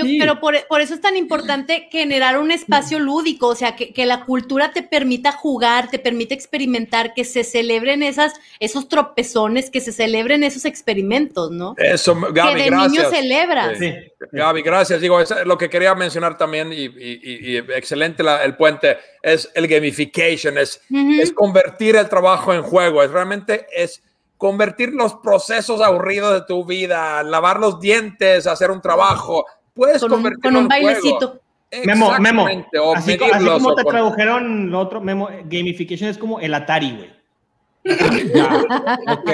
[0.00, 0.18] así.
[0.18, 4.06] pero por, por eso es tan importante generar un espacio lúdico, o sea, que, que
[4.06, 9.80] la cultura te permita jugar, te permite experimentar, que se celebren esas, esos tropezones, que
[9.80, 11.74] se celebren esos experimentos, ¿no?
[11.78, 12.92] Eso, Gaby, que de gracias.
[12.92, 13.78] niño celebras.
[13.78, 13.92] Sí.
[14.32, 15.00] Gaby, gracias.
[15.00, 18.56] Digo, eso es lo que quería mencionar también y, y- y- y excelente la- el
[18.56, 21.20] puente es el gamification, es, Ujú.
[21.20, 24.02] es convertir el trabajo en juego, es realmente es
[24.38, 30.10] convertir los procesos aburridos de tu vida, lavar los dientes, hacer un trabajo, puedes Con
[30.12, 30.86] un, convertirlo con un en juego.
[30.86, 31.40] bailecito.
[31.86, 32.42] Memo, Memo.
[32.48, 36.52] Exactamente, o Así, así como te con- tradujeron lo otro, Memo, gamification es como el
[36.52, 37.22] Atari, güey.
[38.34, 38.62] Ya,
[39.08, 39.30] ok,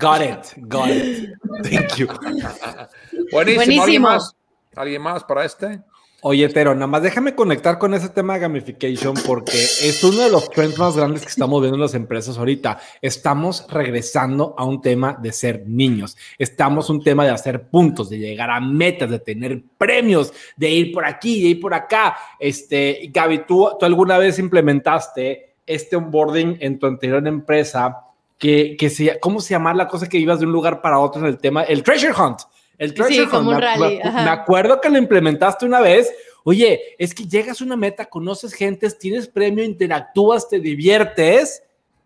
[0.00, 1.30] got it, got it.
[1.70, 2.06] Thank you.
[2.06, 3.40] Buenísimo.
[3.40, 4.08] ¿Alguien Buenísimo.
[4.08, 4.36] más?
[4.76, 5.80] ¿Alguien más para este?
[6.24, 10.30] Oye, Tero, nada más déjame conectar con ese tema de gamification porque es uno de
[10.30, 12.78] los trends más grandes que estamos viendo en las empresas ahorita.
[13.00, 16.16] Estamos regresando a un tema de ser niños.
[16.38, 20.92] Estamos un tema de hacer puntos, de llegar a metas, de tener premios, de ir
[20.92, 22.14] por aquí, de ir por acá.
[22.38, 27.96] Este, Gaby, ¿tú, tú alguna vez implementaste este onboarding en tu anterior empresa
[28.38, 31.20] que, que se, ¿cómo se llama la cosa que ibas de un lugar para otro
[31.22, 31.64] en el tema?
[31.64, 32.42] El treasure hunt.
[32.78, 33.48] El treasure como hunt.
[33.50, 34.24] un Me- rally, me- ajá.
[34.24, 36.12] me acuerdo que lo implementaste una vez.
[36.44, 41.62] Oye, es que llegas a una meta, conoces gentes, tienes premio, interactúas, te diviertes.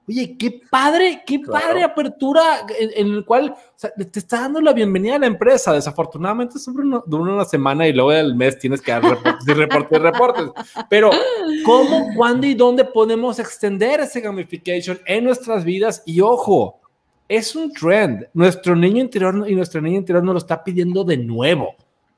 [0.09, 1.67] Oye, qué padre, qué Claro.
[1.67, 5.27] padre apertura en, en el cual o sea, te está dando la bienvenida a la
[5.27, 5.73] empresa.
[5.73, 9.53] Desafortunadamente siempre uno- dura una semana y luego del mes tienes que dar reportes y
[9.55, 10.45] reportes reportes.
[10.89, 11.11] Pero,
[11.65, 16.03] ¿cómo, cuándo y dónde podemos extender ese gamification en nuestras vidas?
[16.07, 16.79] Y ojo,
[17.29, 18.27] es un trend.
[18.35, 21.77] Nuestro niño interior y nuestra niña interior nos lo está pidiendo de nuevo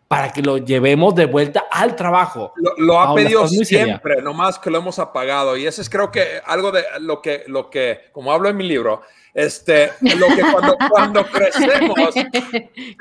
[0.09, 2.55] para que lo llevemos de vuelta al trabajo.
[2.57, 5.55] Lo, lo ha pedido siempre, nomás que lo hemos apagado.
[5.57, 8.67] Y eso es creo que algo de lo que, lo que como hablo en mi
[8.67, 9.03] libro,
[9.35, 11.95] este, lo que cuando, cuando crecemos,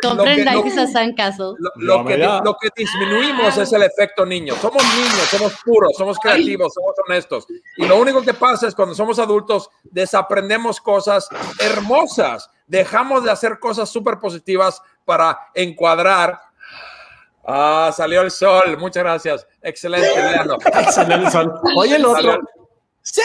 [0.02, 1.54] Compren lo que- a Sandcastle.
[1.58, 4.56] lo, lo que, lo que disminuimos es el efecto niño.
[4.56, 7.48] Somos niños, somos puros, somos creativos, somos honestos.
[7.78, 12.50] Y lo único que pasa es cuando somos adultos, desaprendemos cosas hermosas.
[12.68, 16.42] Dejamos de hacer cosas súper positivas para encuadrar.
[17.48, 18.78] Ah, salió el sol.
[18.78, 19.48] Muchas gracias.
[19.62, 20.58] Excelente, léanlo.
[20.92, 21.54] Salió el sol.
[21.78, 22.34] Oye, el otro.
[22.34, 22.40] el-
[23.04, 23.24] Shut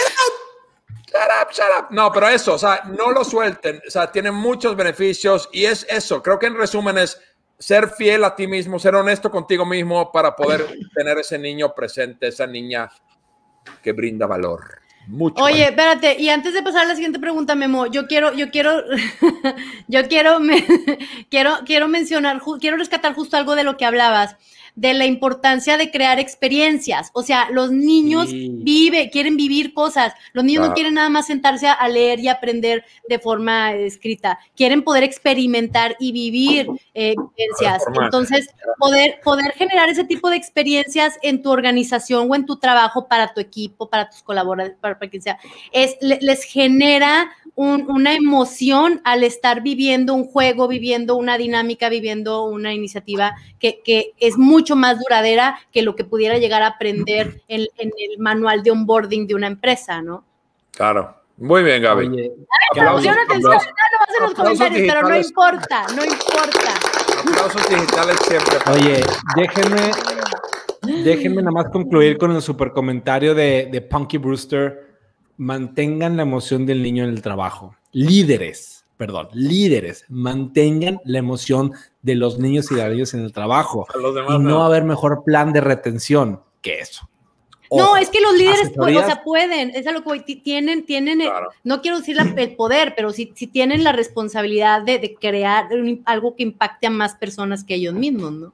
[1.42, 1.86] up, shut up.
[1.90, 3.82] No, pero eso, o sea, no lo suelten.
[3.86, 6.22] O sea, tiene muchos beneficios y es eso.
[6.22, 7.20] Creo que en resumen es
[7.58, 12.28] ser fiel a ti mismo, ser honesto contigo mismo para poder tener ese niño presente,
[12.28, 12.90] esa niña
[13.82, 14.80] que brinda valor.
[15.08, 15.42] Mucho.
[15.42, 18.82] Oye, espérate, y antes de pasar a la siguiente pregunta, Memo, yo quiero, yo quiero,
[19.88, 20.64] yo quiero, me-
[21.30, 24.36] quiero, quiero mencionar, quiero rescatar justo algo de lo que hablabas,
[24.74, 27.10] de la importancia de crear experiencias.
[27.12, 28.50] O sea, los niños Sí.
[28.52, 30.14] vive, quieren vivir cosas.
[30.32, 34.38] Los niños no quieren nada más sentarse a, leer y aprender de forma escrita.
[34.56, 37.14] Quieren poder experimentar y vivir eh.
[37.58, 38.04] Transformar.
[38.04, 43.06] Entonces, poder, poder generar ese tipo de experiencias en tu organización o en tu trabajo
[43.08, 45.38] para tu equipo, para tus colaboradores, para, para quien sea,
[45.72, 51.88] es, le- les genera un- una emoción al estar viviendo un juego, viviendo una dinámica,
[51.88, 56.68] viviendo una iniciativa que, que es mucho más duradera que lo que pudiera llegar a
[56.68, 60.24] aprender en, en el manual de onboarding de una empresa, ¿no?
[60.72, 61.16] Claro.
[61.38, 62.06] Muy bien, Gaby.
[62.08, 62.30] Oye,
[62.74, 63.66] atención, aplausos,
[64.16, 66.74] en los pero no importa, no importa.
[67.18, 68.58] aplausos digitales siempre.
[68.72, 69.90] Oye, déjenme,
[71.02, 74.91] déjenme nada más concluir con el super comentario de, de Punky Brewster.
[75.36, 77.74] Mantengan la emoción del niño en el trabajo.
[77.92, 83.32] Líderes, perdón, líderes, mantengan la emoción de los niños y de las niñas en el
[83.32, 83.86] trabajo.
[83.94, 84.56] A los demás Y no no.
[84.58, 87.08] va a haber mejor plan de retención que eso.
[87.74, 91.22] No, es que los líderes, pu- o sea, pueden, es a lo que tienen, tienen,
[91.64, 95.68] no quiero decir la- el poder, pero sí, sí tienen la responsabilidad de, de crear
[95.72, 98.52] un- algo que impacte a más personas que ellos mismos, ¿no?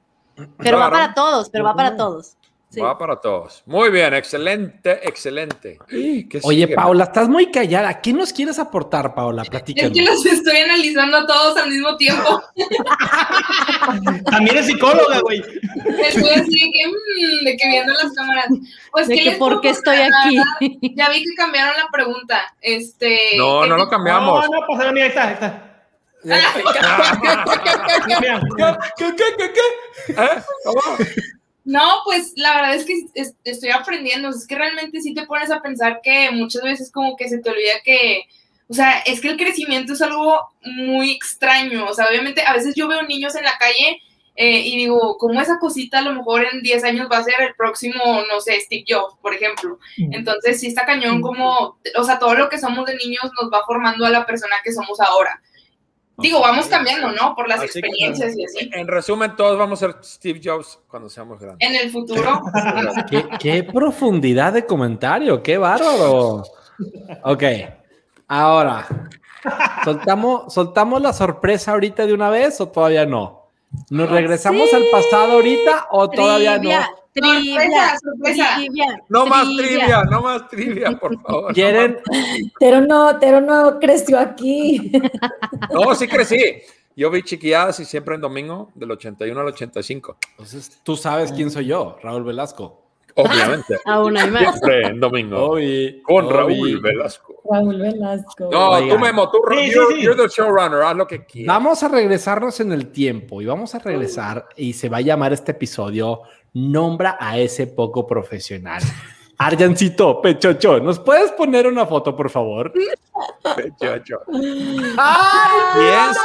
[0.57, 2.37] Pero va para todos, pero va para todos.
[2.71, 2.79] Sí.
[2.81, 3.63] Va para todos.
[3.65, 5.79] Muy bien, excelente, excelente.
[5.89, 6.75] ¿Qué Oye, sigue?
[6.75, 7.99] Paula, estás muy callada.
[7.99, 9.41] ¿Qué nos quieres aportar, Paula?
[9.41, 9.91] Es Platícanos.
[9.97, 12.43] que los estoy analizando a todos al mismo tiempo.
[14.29, 15.39] También es psicóloga, güey.
[16.05, 18.45] Estoy así de que, mm, de que viendo las cámaras.
[18.91, 20.37] Pues, De ¿qué que les por qué estoy aquí.
[20.95, 22.53] Ya vi que cambiaron la pregunta.
[22.61, 23.19] Este.
[23.35, 24.45] No, no lo No, cambiamos.
[24.47, 25.65] no pasa nada, mira, ahí está, ahí está.
[28.05, 28.39] Mira,
[28.97, 30.13] ¿Qué, qué, qué, qué?
[30.21, 30.43] ¿Eh?
[30.65, 30.81] ¿Cómo?
[31.69, 34.29] No, pues la verdad es que es- estoy aprendiendo.
[34.29, 37.49] Es que realmente sí te pones a pensar que muchas veces como que se te
[37.49, 38.23] olvida que,
[38.67, 41.85] o sea, es que el crecimiento es algo muy extraño.
[41.87, 44.01] O sea, obviamente a veces yo veo niños en la calle
[44.35, 47.35] eh, y digo, como esa cosita a lo mejor en 10 años va a ser
[47.41, 48.01] el próximo,
[48.31, 49.77] no sé, Steve Jobs, por ejemplo.
[50.13, 53.65] Entonces sí está cañón como, o sea, todo lo que somos de niños nos va
[53.67, 55.41] formando a la persona que somos ahora.
[56.21, 57.35] Digo, vamos cambiando, ¿no?
[57.35, 58.69] Por las Así que, experiencias y así.
[58.73, 61.67] En resumen, todos vamos a ser Steve Jobs cuando seamos grandes.
[61.67, 62.41] En el futuro.
[63.09, 66.43] ¿Qué, qué profundidad de comentario, qué bárbaro.
[67.23, 67.43] Ok,
[68.27, 68.87] ahora,
[69.83, 73.49] ¿soltamos, ¿soltamos la sorpresa ahorita de una vez o todavía no?
[73.89, 76.71] ¿Nos regresamos al pasado ahorita o todavía no?
[77.13, 78.55] Trivia, trivia, Sorpresa, sorpresa.
[78.57, 81.53] trivia, No más trivia, no más trivia, por favor.
[81.53, 81.97] ¿Quieren?
[82.59, 84.91] Pero no, Tero no creció aquí.
[85.73, 86.37] No, sí crecí.
[86.95, 90.17] Yo vi chiquilladas y siempre en domingo, del 81 al 85.
[90.31, 92.81] Entonces, tú sabes quién soy yo, Raúl Velasco.
[93.15, 93.79] Obviamente.
[93.85, 94.43] Aún hay más.
[94.59, 95.51] Siempre en domingo.
[95.51, 96.29] Obi, Con.
[96.29, 97.41] Raúl Velasco.
[97.49, 98.49] Raúl Velasco.
[98.51, 98.89] No, Oigan.
[98.97, 100.01] tú Memo, tú, Sí, sí, you're, sí.
[100.03, 101.55] you're the showrunner, haz lo que quieras.
[101.55, 105.33] Vamos a regresarnos en el tiempo y vamos a regresar y se va a llamar
[105.33, 106.21] este episodio
[106.53, 108.81] Nombra a ese poco profesional.
[109.41, 112.73] Arjancito, Pechocho, ¿nos puedes poner una foto, por favor?
[113.55, 114.19] Pechocho.
[114.27, 114.93] ¿Quién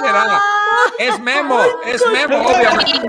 [0.00, 0.40] será?
[0.98, 3.08] Es Memo, es Memo, obviamente.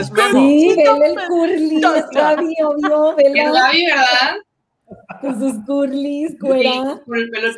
[0.00, 0.38] Es Memo.
[0.38, 1.80] Sí, vele el curly,
[2.12, 4.36] Gaby, obvio, vela es Gaby, ¿verdad?
[5.20, 7.00] con sus curlis, cuera.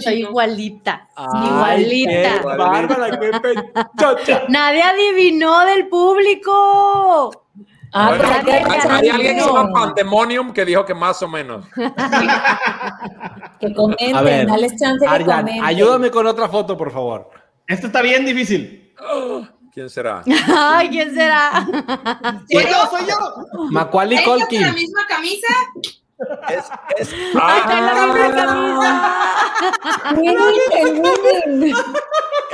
[0.01, 1.09] Soy igualita.
[1.15, 2.41] Ay, igualita.
[2.41, 4.45] qué bárbara, qué pechocha.
[4.49, 7.48] Nadie adivinó del público.
[7.93, 8.25] Ah, Bueno,
[8.91, 11.65] hay alguien que se llama Pandemonium que dijo que más o menos.
[13.61, 15.65] Que A ver, comenten, dales chance que Arjan, comenten.
[15.65, 17.29] ayúdame con otra foto, por favor.
[17.67, 18.95] Esto está bien difícil.
[19.75, 20.23] ¿Quién será?
[20.57, 21.67] Ay, ¿quién será?
[22.51, 23.17] Soy yo, soy yo.
[23.71, 24.75] Macaulay ¿Ella con la Culkin.
[24.75, 25.47] misma camisa?
[26.49, 26.65] Es,
[26.99, 29.15] es, Ay, trae la misma
[30.03, 30.15] Ah,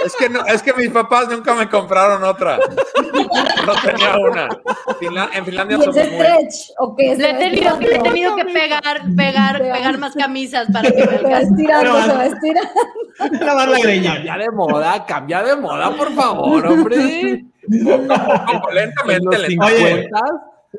[0.04, 2.58] es, que no, es que mis papás nunca me compraron otra.
[2.58, 4.48] No tenía una.
[5.00, 6.20] Finla- en Finlandia ¿Y es somos muy...
[6.20, 7.16] stretch o qué?
[7.16, 8.82] Le he tenido, le he tenido que pegar,
[9.16, 11.42] pegar, pegar más camisas para que me alcance.
[11.50, 12.70] estirando, se va estirando.
[13.44, 14.14] Lavar la greña.
[14.14, 17.44] Cambia de moda, cambia de moda, por favor, hombre.
[17.84, 20.10] Poco, En lentamente, lentamente.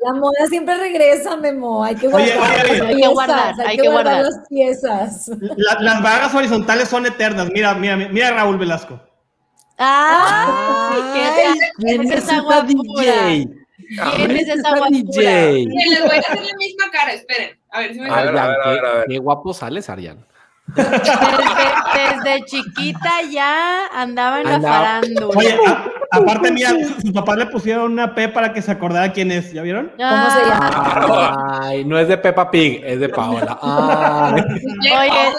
[0.02, 1.84] La moda siempre regresa, Memo.
[1.84, 2.78] Hay que guardar, oye, oye.
[2.78, 5.30] las Hay que piezas, guardar, hay, que guardar, las piezas.
[5.56, 7.48] La- las barras horizontales son eternas.
[7.52, 9.00] Mira, mira, mira Raúl Velasco.
[9.78, 11.00] ¡Ay!
[11.14, 12.40] Ay, ¿Quién es esa?
[12.62, 13.48] DJ?
[14.16, 14.88] ¿Quién es esa guapura?
[14.90, 15.66] DJ?
[15.66, 17.58] Miren, les voy a hacer la misma cara, esperen.
[17.70, 19.04] A ver si me A ver, a ver, a ver, a ver.
[19.08, 20.26] Qué, guapo sales, Arián.
[20.74, 20.90] Desde,
[21.94, 25.38] desde chiquita ya andaba en la farándula.
[25.38, 25.56] Oye,
[26.16, 29.52] aparte, mira, sus papás le pusieron una P para que se acordara quién es.
[29.52, 29.92] ¿Ya vieron?
[29.96, 31.60] ¿Cómo se llama?
[31.62, 33.58] Ay, no es de Peppa Pig, es de Paola.
[33.62, 34.42] Ay.
[34.82, 35.34] Oye.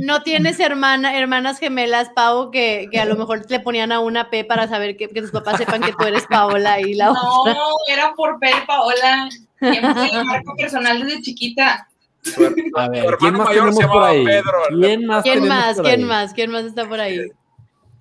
[0.00, 4.28] No tienes hermana, hermanas gemelas, Pau, que, que a lo mejor le ponían a una
[4.28, 7.54] P para saber que, que tus papás sepan que tú eres Paola y la otra.
[7.54, 9.28] No, era por P, Paola.
[9.60, 11.86] La marca personal desde chiquita.
[12.76, 14.24] A ver, Tu ¿quién hermano más mayor tenemos se por llamaba ahí?
[14.24, 14.58] Pedro.
[14.68, 15.22] ¿Quién más?
[15.22, 16.32] ¿Quién más?
[16.34, 17.20] ¿Quién más está por ahí?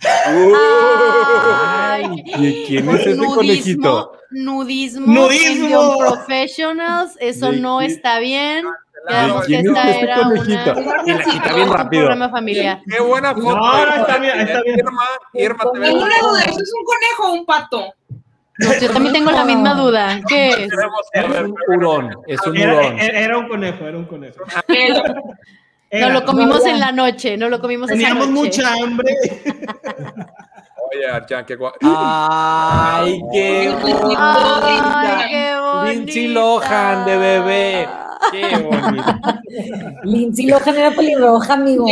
[0.06, 4.12] Uh, Ay, ¿Y quién es ese nudismo, conejito?
[4.32, 8.66] nudismo, Professionals, eso ¿De no está bien.
[8.66, 8.72] ¿De
[9.10, 10.74] Quedamos que quién es esta ese era conejito?
[10.78, 12.02] una, Y la quita bien un rápido.
[12.04, 12.82] programa familiar.
[12.90, 13.56] Qué buena foto.
[13.56, 14.80] No, no, está bien, está bien.
[14.80, 17.94] Irma, Irma, te ves Ninguna duda, ¿eso es un conejo o un pato?
[18.60, 20.22] No, yo también tengo la misma duda.
[20.28, 20.70] ¿Qué es?
[21.44, 23.00] Un hurón, es un Era, hurón.
[23.00, 24.40] era- era un conejo, era un conejo.
[26.00, 28.62] No lo comimos en la noche, no lo comimos esa Teníamos noche.
[28.62, 29.16] mucha hambre.
[30.92, 31.72] Oye, Archan, qué guay.
[31.82, 35.86] Ay, qué Ay, bonita.
[35.86, 37.88] Lindsay Lohan de bebé.
[38.32, 39.42] Qué bonita.
[40.04, 41.86] Lindsay Lohan era pelirroja, amigo.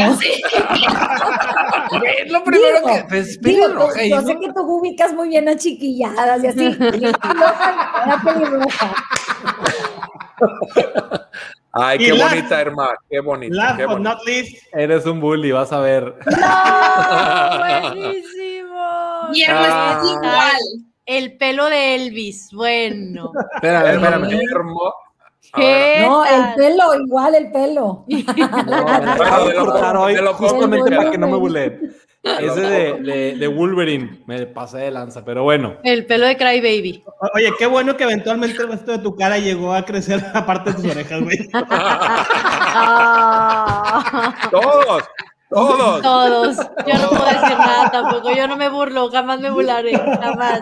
[2.03, 3.03] Es lo primero Digo, que.
[3.09, 6.57] Pues, Digo, pelirroja, yo no- sé que tú ubicas muy bien a chiquilladas y así.
[6.80, 7.75] Lindsay Lohan
[8.05, 8.95] era pelirroja.
[11.74, 12.89] Ay, qué last- bonita, Irma.
[13.09, 13.55] Qué bonita.
[13.55, 14.13] Last qué but bonita.
[14.15, 16.03] not least, Eres un bully, vas a ver.
[16.03, 16.13] No,
[17.59, 19.30] buenísimo.
[19.34, 20.01] Y Ah.
[20.03, 20.61] es igual.
[21.05, 22.49] el pelo de Elvis.
[22.53, 23.32] Bueno.
[23.55, 24.39] Espérame, espérame.
[24.51, 24.93] Hermo-
[25.53, 28.05] ¿Qué No, el pelo, igual el pelo.
[30.21, 31.95] No, justamente en para que no me buleen.
[32.23, 35.77] Ese de, de, de Wolverine, me pasé de lanza, pero bueno.
[35.83, 37.03] El pelo de Cry Baby.
[37.33, 40.75] Oye, qué bueno que eventualmente el resto de tu cara llegó a crecer aparte de
[40.75, 41.49] tus orejas, güey.
[42.73, 44.33] Ah.
[44.49, 45.03] Todos,
[45.51, 46.01] todos.
[46.01, 46.57] Todos.
[46.87, 48.31] Yo no puedo decir nada tampoco.
[48.35, 50.61] Yo no me burlo, jamás me burlaré, jamás.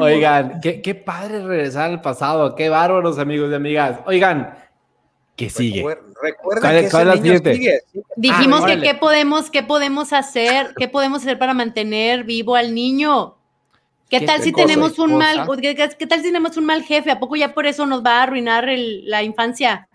[0.00, 4.00] Oigan, qué, qué padre regresar al pasado, qué bárbaros amigos y amigas.
[4.06, 4.54] Oigan,
[5.36, 5.82] ¿qué sigue?
[5.82, 7.54] Recuer- Recuerda ¿Cuál que es- ese niño siguiente?
[7.54, 7.78] sigue.
[8.16, 12.74] Dijimos Ah, que qué podemos, qué podemos hacer, qué podemos hacer para mantener vivo al
[12.74, 13.36] niño.
[14.10, 14.66] ¿Qué ¿Qué tal si cosa?
[14.66, 17.10] tenemos un mal, qué, qué- qué tal si tenemos un mal jefe?
[17.10, 19.87] ¿A poco ya por eso nos va a arruinar el- la infancia?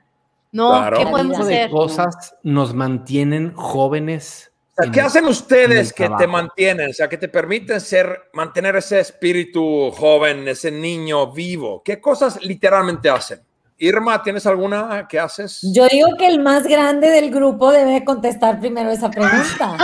[0.53, 0.97] No, Claro.
[0.99, 1.69] ¿qué ¿Qué podemos de hacer?
[1.71, 4.51] cosas nos mantienen jóvenes?
[4.77, 6.89] O sea, ¿Qué en- hacen en ustedes que te mantienen?
[6.91, 11.81] O sea, que te permiten ser, mantener ese espíritu joven, ese niño vivo.
[11.83, 13.39] ¿Qué cosas literalmente hacen?
[13.79, 15.59] Irma, ¿tienes alguna que haces?
[15.73, 19.75] Yo digo que el más grande del grupo debe contestar primero esa pregunta.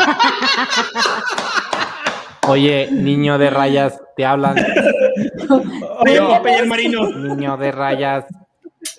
[2.48, 4.56] Oye, niño de rayas, te hablan.
[6.00, 7.10] Oye, marino.
[7.10, 8.26] Niño de rayas.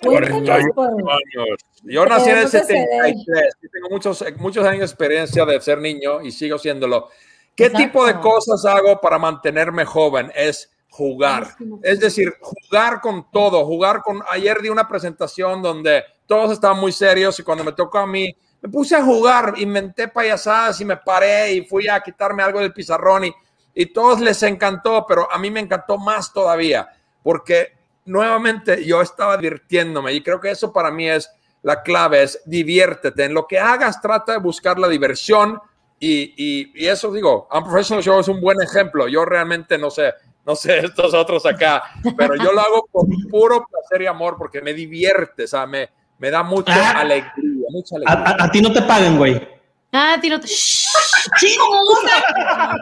[0.03, 1.59] Cuéntanos 41 por- años.
[1.83, 3.53] Yo nací en el Debemos de 73.
[3.63, 7.09] y Tengo muchos, muchos años de experiencia de ser niño y sigo siéndolo.
[7.55, 7.85] ¿Qué Exacto.
[7.85, 10.31] tipo de cosas hago para mantenerme joven?
[10.35, 11.55] Es jugar.
[11.83, 14.21] Es decir, jugar con todo, jugar con...
[14.29, 18.33] Ayer di una presentación donde todos estaban muy serios y cuando me tocó a mí,
[18.61, 22.71] me puse a jugar, inventé payasadas y me paré y fui a quitarme algo del
[22.73, 23.33] pizarrón y,
[23.73, 26.87] y todos les encantó, pero a mí me encantó más todavía
[27.23, 27.73] porque
[28.05, 31.29] nuevamente yo estaba divirtiéndome y creo que eso para mí es
[31.63, 33.25] la clave, es diviértete.
[33.25, 35.59] En lo que hagas, trata de buscar la diversión
[35.99, 39.07] y, y, y eso digo, Unprofessional Show es un buen ejemplo.
[39.07, 40.13] Yo realmente no sé,
[40.45, 41.83] no sé estos otros acá,
[42.17, 45.89] pero yo lo hago con puro placer y amor porque me divierte, o sea, me,
[46.17, 47.01] me da mucha Ah.
[47.01, 48.35] alegría, mucha A, alegría.
[48.39, 49.60] a- a ti no te pagan, güey.
[49.93, 50.39] Ah, tiro.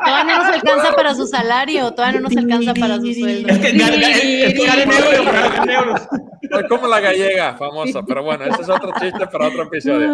[0.05, 3.49] Todavía no nos alcanza para su salario, todavía no nos alcanza para su sueldo.
[3.49, 3.81] Es que en
[5.69, 6.01] euros,
[6.69, 10.07] como la gallega famosa, pero bueno, ese es otro chiste para otro episodio.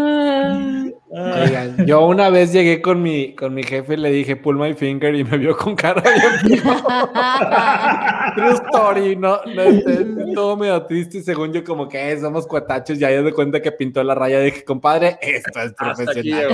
[1.10, 4.74] Oigan, yo una vez llegué con mi, con mi jefe y le dije pull my
[4.74, 6.62] finger y me vio con cara bien
[8.36, 13.00] True story, no, no este, todo medio triste según yo como que "Eh, somos cuatachos
[13.00, 16.50] y ahí de cuenta que pintó la raya dije, compadre, esto es Hasta aquí profesional.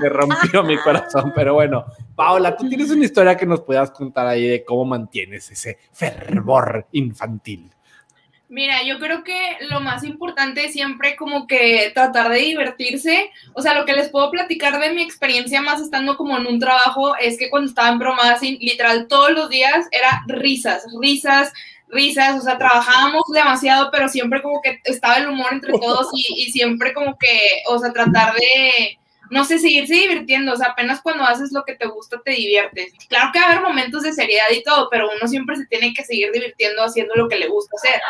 [0.00, 1.84] Me rompió mi corazón, pero bueno.
[2.14, 6.86] Paola, tú tienes una historia que nos puedas contar ahí de cómo mantienes ese fervor
[6.92, 7.70] infantil.
[8.48, 13.30] Mira, yo creo que lo más importante es siempre como que tratar de divertirse.
[13.54, 16.60] O sea, lo que les puedo platicar de mi experiencia más estando como en un
[16.60, 21.52] trabajo es que cuando estaba en Promasin, literal todos los días era risas, risas,
[21.88, 22.38] risas.
[22.38, 26.94] O sea, trabajábamos demasiado, pero siempre como que estaba el humor entre todos y siempre
[26.94, 28.96] como que, o sea, tratar de,
[29.30, 30.52] no sé, seguirse divirtiendo.
[30.52, 32.92] O sea, apenas cuando haces lo que te gusta te diviertes.
[33.08, 35.94] Claro que va a haber momentos de seriedad y todo, pero uno siempre se tiene
[35.94, 38.00] que seguir divirtiendo haciendo lo que le gusta hacer.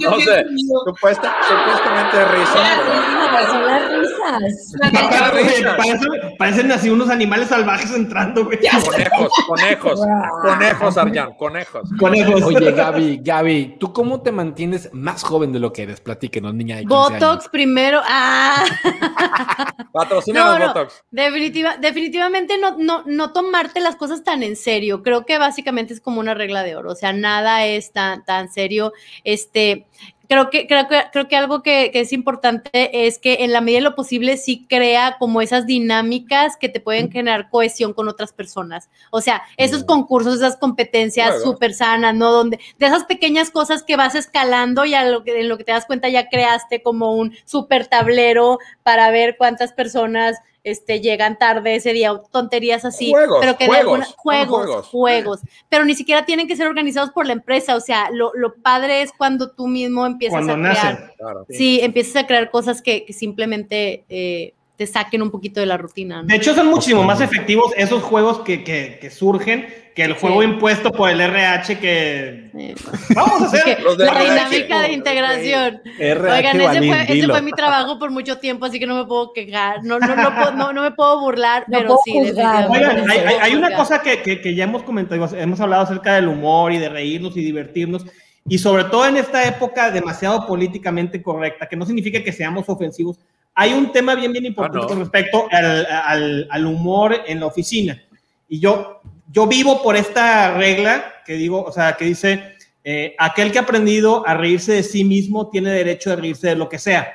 [0.00, 0.44] No sé,
[0.84, 2.58] supuesta, supuestamente es risa.
[2.86, 5.76] pero- Son las risas.
[5.76, 6.06] Parecen,
[6.38, 8.58] parecen así unos animales salvajes entrando, güey.
[8.58, 10.00] Conejos, conejos,
[10.42, 11.88] conejos, Arjan, conejos.
[11.98, 12.42] Conejos.
[12.42, 16.00] Oye, Gaby, Gaby, ¿tú cómo te mantienes más joven de lo que eres?
[16.00, 17.20] Platíquenos, niña de 15 años.
[17.20, 18.00] Botox primero.
[18.04, 18.64] Ah.
[19.92, 20.66] Patrocina no.
[20.68, 21.02] Botox.
[21.10, 25.02] Definitiva, definitivamente no, no, no tomarte las cosas tan en serio.
[25.02, 26.92] Creo que básicamente es como una regla de oro.
[26.92, 28.92] O sea, nada es tan, tan serio.
[29.24, 29.86] Este,
[30.28, 33.60] creo que, creo que, creo que algo que, que es importante es que en la
[33.60, 38.08] medida de lo posible sí crea como esas dinámicas que te pueden generar cohesión con
[38.08, 38.88] otras personas.
[39.10, 42.32] O sea, esos concursos, esas competencias súper sanas, ¿no?
[42.32, 45.64] Donde de esas pequeñas cosas que vas escalando y a lo que, en lo que
[45.64, 50.36] te das cuenta ya creaste como un súper tablero para ver cuántas personas
[50.66, 54.66] este, llegan tarde ese día, tonterías así, Juegos, pero que de juegos, alguna, son juegos,
[54.66, 54.86] juegos.
[54.88, 58.56] juegos, pero ni siquiera tienen que ser organizados por la empresa, o sea, lo, lo
[58.56, 60.96] padre es cuando tú mismo empiezas Cuando a nacen.
[61.16, 65.66] crear, sí, empiezas a crear cosas que, que simplemente eh, te saquen un poquito de
[65.66, 66.28] la rutina, ¿no?
[66.28, 70.42] De hecho, son muchísimo más efectivos esos juegos que, que, que surgen que el juego
[70.42, 70.48] Sí.
[70.48, 72.74] impuesto por el RH que Eh,
[73.14, 73.76] vamos a hacer.
[73.76, 74.30] que Los de la RH.
[74.34, 75.80] dinámica de integración.
[75.98, 79.06] RH Oigan, ese fue, ese fue mi trabajo por mucho tiempo, así que no me
[79.06, 79.82] puedo quejar.
[79.82, 82.32] No, no, no, no, no me puedo burlar, No pero puedo sí.
[82.38, 86.16] Oigan, hay, hay- hay una cosa que, que- que ya hemos comentado, hemos hablado acerca
[86.16, 88.04] del humor y de reírnos y divertirnos,
[88.46, 93.18] y sobre todo en esta época demasiado políticamente correcta, que no significa que seamos ofensivos.
[93.58, 94.88] Hay un tema bien, bien importante Ah, no.
[94.88, 98.00] con respecto al, al- al humor en la oficina.
[98.48, 99.00] Y yo,
[99.32, 102.54] yo vivo por esta regla que digo, o sea, que dice,
[102.84, 106.54] eh, aquel que ha aprendido a reírse de sí mismo tiene derecho a reírse de
[106.56, 107.12] lo que sea.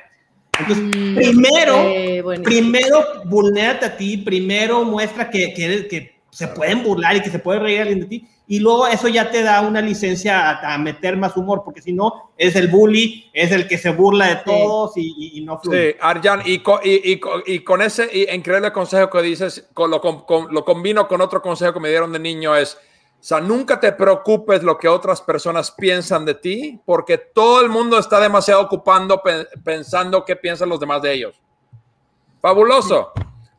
[0.58, 2.42] Entonces, Mm, primero, eh, bueno.
[2.42, 7.38] primero vulnérate a ti, primero muestra que, que, que se pueden burlar y que se
[7.38, 10.78] puede reír alguien de ti, y luego eso ya te da una licencia a, a
[10.78, 14.36] meter más humor, porque si no, es el bully, es el que se burla de
[14.44, 15.92] todos y, y- y no fluye.
[15.92, 19.68] Sí, Arjan, y, co- y, y co- y con ese y increíble consejo que dices,
[19.72, 23.24] con lo, con- lo combino con otro consejo que me dieron de niño, es, o
[23.24, 27.96] sea, nunca te preocupes lo que otras personas piensan de ti, porque todo el mundo
[27.98, 31.40] está demasiado ocupando pe- pensando qué piensan los demás de ellos.
[32.40, 33.12] Fabuloso.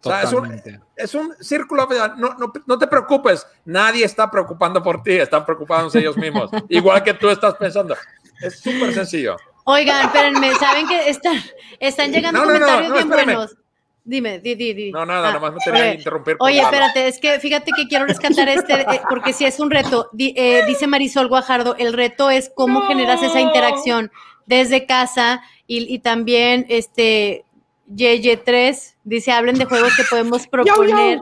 [0.04, 0.62] O sea, es un,
[0.96, 1.88] es un círculo,
[2.18, 7.02] no, no, no te preocupes, nadie está preocupando por ti, están preocupados ellos mismos, igual
[7.04, 7.96] que tú estás pensando.
[8.42, 9.38] Es súper sencillo.
[9.66, 11.38] Oigan, espérenme, ¿saben que están,
[11.80, 13.36] están llegando No, no, no, comentarios no, bien espérame.
[13.38, 13.58] buenos?
[14.06, 14.92] Dime, di, di, di.
[14.92, 16.36] No, nada, Ah, nomás me tenía que interrumpir.
[16.38, 16.68] por Oye, malo.
[16.76, 20.10] espérate, es que fíjate que quiero rescatar este, eh, porque si es un reto.
[20.12, 24.12] Di- eh, dice Marisol Guajardo, el reto es cómo generas esa interacción
[24.46, 27.46] desde casa y, y también este
[27.92, 31.22] YY3 dice, hablen de juegos que podemos proponer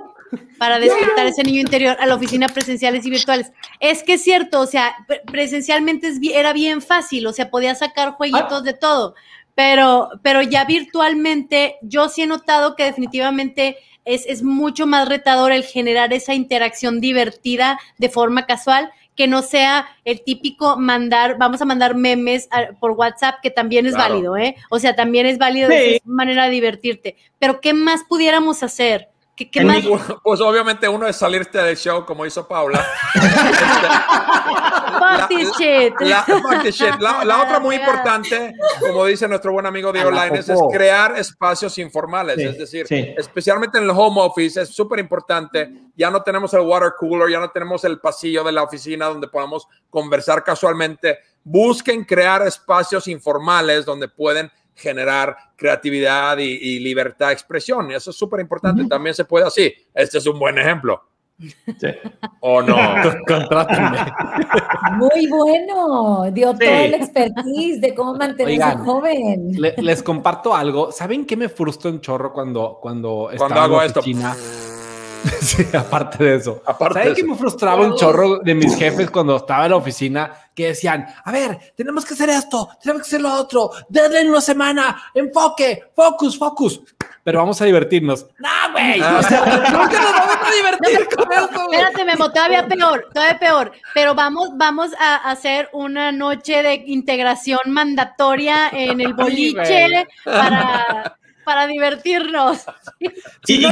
[0.58, 3.52] para despertar ese niño interior a la oficina presenciales y virtuales.
[3.80, 7.76] Es que es cierto, o sea, pre- presencialmente es era bien fácil, o sea, podía
[7.76, 9.16] sacar jueguitos de todo,
[9.56, 15.52] pero, pero ya virtualmente yo sí he notado que definitivamente es, es mucho más retador
[15.52, 21.62] el generar esa interacción divertida de forma casual que no sea el típico mandar, vamos
[21.62, 24.14] a mandar memes a- por WhatsApp, que también es Claro.
[24.16, 24.56] válido, ¿eh?
[24.70, 25.76] O sea, también es válido, Sí.
[25.76, 27.16] es manera de divertirte.
[27.40, 29.10] Pero ¿qué más pudiéramos hacer?
[29.36, 29.84] ¿Qué, qué más?
[30.24, 32.86] Pues obviamente uno es salirte del show como hizo Paula.
[35.58, 35.94] Shit.
[36.00, 36.26] La,
[36.70, 37.00] shit.
[37.00, 40.60] La- la otra muy importante, como dice nuestro buen amigo Diego A la Lainez, es
[40.72, 42.36] crear espacios informales.
[42.36, 43.14] Sí, es decir, sí.
[43.18, 45.72] especialmente en el home office, es súper importante.
[45.96, 49.28] Ya no tenemos el water cooler, ya no tenemos el pasillo de la oficina donde
[49.28, 51.20] podamos conversar casualmente.
[51.44, 54.52] Busquen crear espacios informales donde pueden
[54.82, 57.90] generar creatividad y, y libertad de expresión.
[57.92, 58.84] Y eso es súper importante.
[58.86, 59.74] También se puede así.
[59.94, 61.02] Este es un buen ejemplo.
[62.42, 62.76] ¿O no?
[63.28, 63.98] Contrátenme.
[64.98, 66.30] Muy bueno.
[66.32, 66.60] Dio Sí.
[66.60, 69.52] todo el expertise de cómo mantenerse Oigan, joven.
[69.60, 70.92] Le- les comparto algo.
[70.92, 74.02] ¿Saben qué me frustra un chorro cuando, cuando, estaba Cuando en hago la esto.
[75.42, 76.62] Sí, aparte de eso.
[76.66, 77.26] Aparte ¿Saben eso.
[77.26, 80.32] me frustraba un chorro de mis jefes cuando estaba en la oficina?
[80.54, 84.42] Que decían, a ver, tenemos que hacer esto, tenemos que hacer lo otro, deadline una
[84.42, 86.82] semana, enfoque, focus, focus.
[87.24, 88.26] Pero vamos a divertirnos.
[88.40, 89.00] No, güey.
[89.00, 91.26] O sea, nunca nos vamos a divertir con
[91.66, 91.80] güey.
[91.80, 93.72] Espérate, Memo, todavía peor, todavía peor.
[93.94, 101.68] Pero vamos, vamos a hacer una noche de integración mandatoria en el boliche para, para
[101.68, 102.60] divertirnos.
[103.48, 103.64] Y,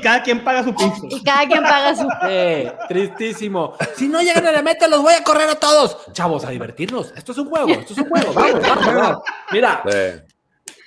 [0.00, 1.06] cada, quien, paga su piso.
[1.10, 2.08] Y cada quien paga su.
[2.28, 3.76] Eh, tristísimo.
[3.96, 5.98] Si no llegan a la meta, los voy a correr a todos.
[6.12, 7.12] Chavos, a divertirnos.
[7.16, 8.32] Esto es un juego, esto es un juego.
[8.32, 9.22] Vamos, vamos, vamos.
[9.52, 10.34] Mira, Sí.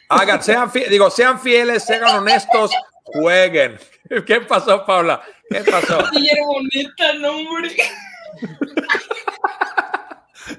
[0.10, 2.72] Hagan, sean, fi- digo, sean fieles, sean honestos,
[3.04, 3.78] jueguen.
[4.26, 5.22] ¿Qué pasó, Paula?
[5.50, 6.00] ¿Qué pasó?
[6.12, 7.76] Guillermo, neta, no, hombre.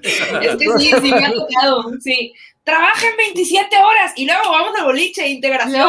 [0.03, 2.35] es que sí, sí me ha tocado, sí.
[2.69, 5.81] Trabajen 27 horas y luego vamos al boliche de integración.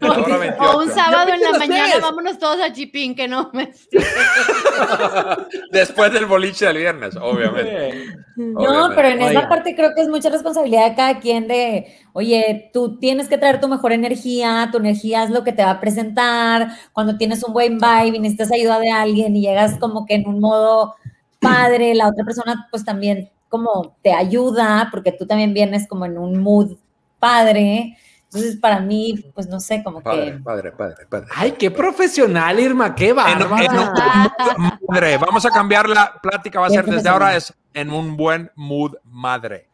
[0.00, 0.62] Ahora 28.
[0.62, 2.02] O un sábado en la mañana, ustedes?
[2.02, 3.70] vámonos todos a Chipín, que no me.
[5.70, 8.06] Después del boliche del viernes, obviamente.
[8.36, 8.94] No, Obviamente.
[8.96, 12.98] pero en esa parte creo que es mucha responsabilidad de cada quien de, oye, tú
[12.98, 16.68] tienes que traer tu mejor energía, tu energía es lo que te va a presentar,
[16.94, 20.28] cuando tienes un buen vibe y necesitas ayuda de alguien y llegas como que en
[20.28, 20.94] un modo
[21.40, 26.18] padre, la otra persona pues también como te ayuda, porque tú también vienes como en
[26.18, 26.76] un mood
[27.18, 27.96] padre.
[28.24, 30.38] Entonces, para mí, pues no sé, como Padre, que...
[30.40, 31.28] padre, padre, padre.
[31.34, 33.64] Ay, qué profesional, Irma, qué En, bárbara.
[33.64, 35.16] en un mood madre.
[35.16, 38.96] Vamos a cambiar la plática, va a ser desde ahora es en un buen mood
[39.04, 39.66] madre.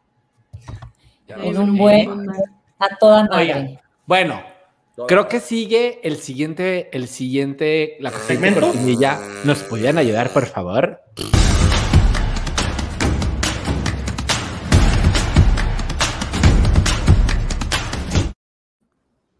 [1.27, 2.27] En un buen...
[2.79, 3.41] A toda madre.
[3.41, 4.41] Oigan, bueno,
[5.07, 8.61] creo que sigue el siguiente, el siguiente, la siguiente ¿Segmento?
[8.67, 9.19] cortinilla.
[9.43, 11.01] ¿Nos podrían ayudar, por favor?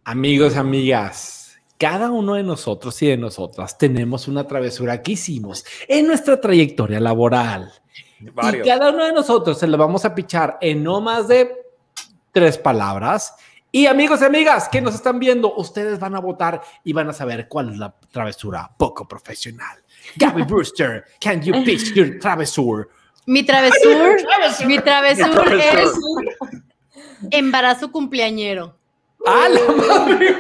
[0.08, 6.06] Amigos, amigas, cada uno de nosotros y de nosotras tenemos una travesura que hicimos en
[6.06, 7.74] nuestra trayectoria laboral.
[8.20, 8.68] Varios.
[8.68, 11.52] Y cada uno de nosotros se lo vamos a pichar en no más de
[12.32, 13.34] tres palabras.
[13.72, 17.14] Y amigos y amigas que nos están viendo, ustedes van a votar y van a
[17.14, 19.84] saber cuál es la travesura poco profesional.
[20.18, 22.86] Gabby Brewster, can you pitch your travesura?
[23.26, 24.18] Mi travesur,
[24.68, 25.90] mi travesur es
[27.32, 28.78] embarazo cumpleañero.
[29.26, 30.36] ¡Ah, la madre!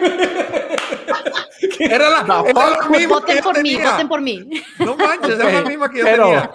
[1.79, 3.91] Era la, era la misma que Voten yo por mí, tenía.
[3.91, 4.49] voten por mí.
[4.79, 6.51] No manches, era la misma que yo Pero, tenía.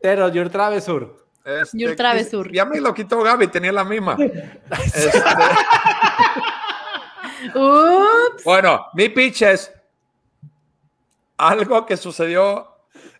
[0.00, 1.26] pero, Your Travesur.
[1.44, 2.50] Este, Your Travesur.
[2.52, 4.16] Ya me lo quitó Gaby, tenía la misma.
[4.70, 5.10] Este,
[7.54, 8.44] Ups.
[8.44, 9.72] bueno, mi pitch es
[11.36, 12.71] algo que sucedió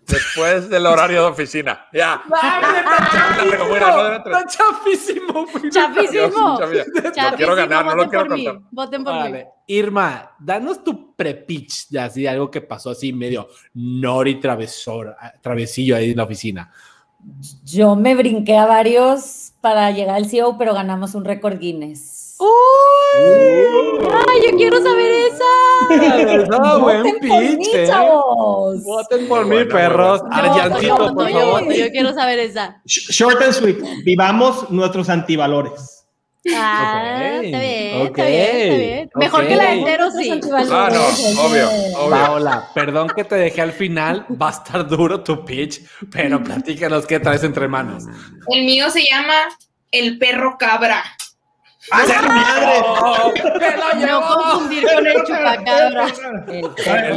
[0.07, 1.87] después del horario de oficina.
[1.93, 2.23] Ya.
[4.25, 5.47] Está chafísimo.
[5.71, 6.59] Chafísimo.
[6.61, 8.69] Lo quiero ganar, no lo voten quiero por mí, contar.
[8.71, 9.39] Voten por mí.
[9.67, 16.11] Irma, danos tu pre-pitch de así, algo que pasó así medio nori travesor, travesillo ahí
[16.11, 16.73] en la oficina.
[17.65, 22.22] Yo me brinqué a varios para llegar al CEO, pero ganamos un récord Guinness.
[22.43, 23.99] ¡Uy!
[24.29, 25.45] ¡Ay, yo quiero saber esa!
[26.53, 27.87] Ah, buen Voten por mí, pitch, ¿eh?
[27.87, 28.83] chavos.
[28.83, 30.23] Voten por mí, perros.
[30.31, 31.61] Argentito, voto, por yo favor.
[31.65, 32.81] voto, yo quiero saber esa.
[32.87, 33.79] Sh- Short and sweet.
[34.05, 35.99] Vivamos nuestros antivalores.
[36.55, 39.11] Ah, Ok, está bien, ok, está bien, está bien.
[39.15, 39.49] Mejor ok.
[39.49, 40.41] que la de entero, sí.
[40.73, 42.11] Ah, no, obvio, obvio.
[42.11, 44.27] Paola, perdón que te dejé al final.
[44.43, 48.05] Va a estar duro tu pitch, pero platícanos qué traes entre manos.
[48.49, 49.35] El mío se llama
[49.93, 51.05] El perro cabra.
[51.91, 54.07] ¡A ser madre!
[54.07, 56.21] No confundir con el chupacabras.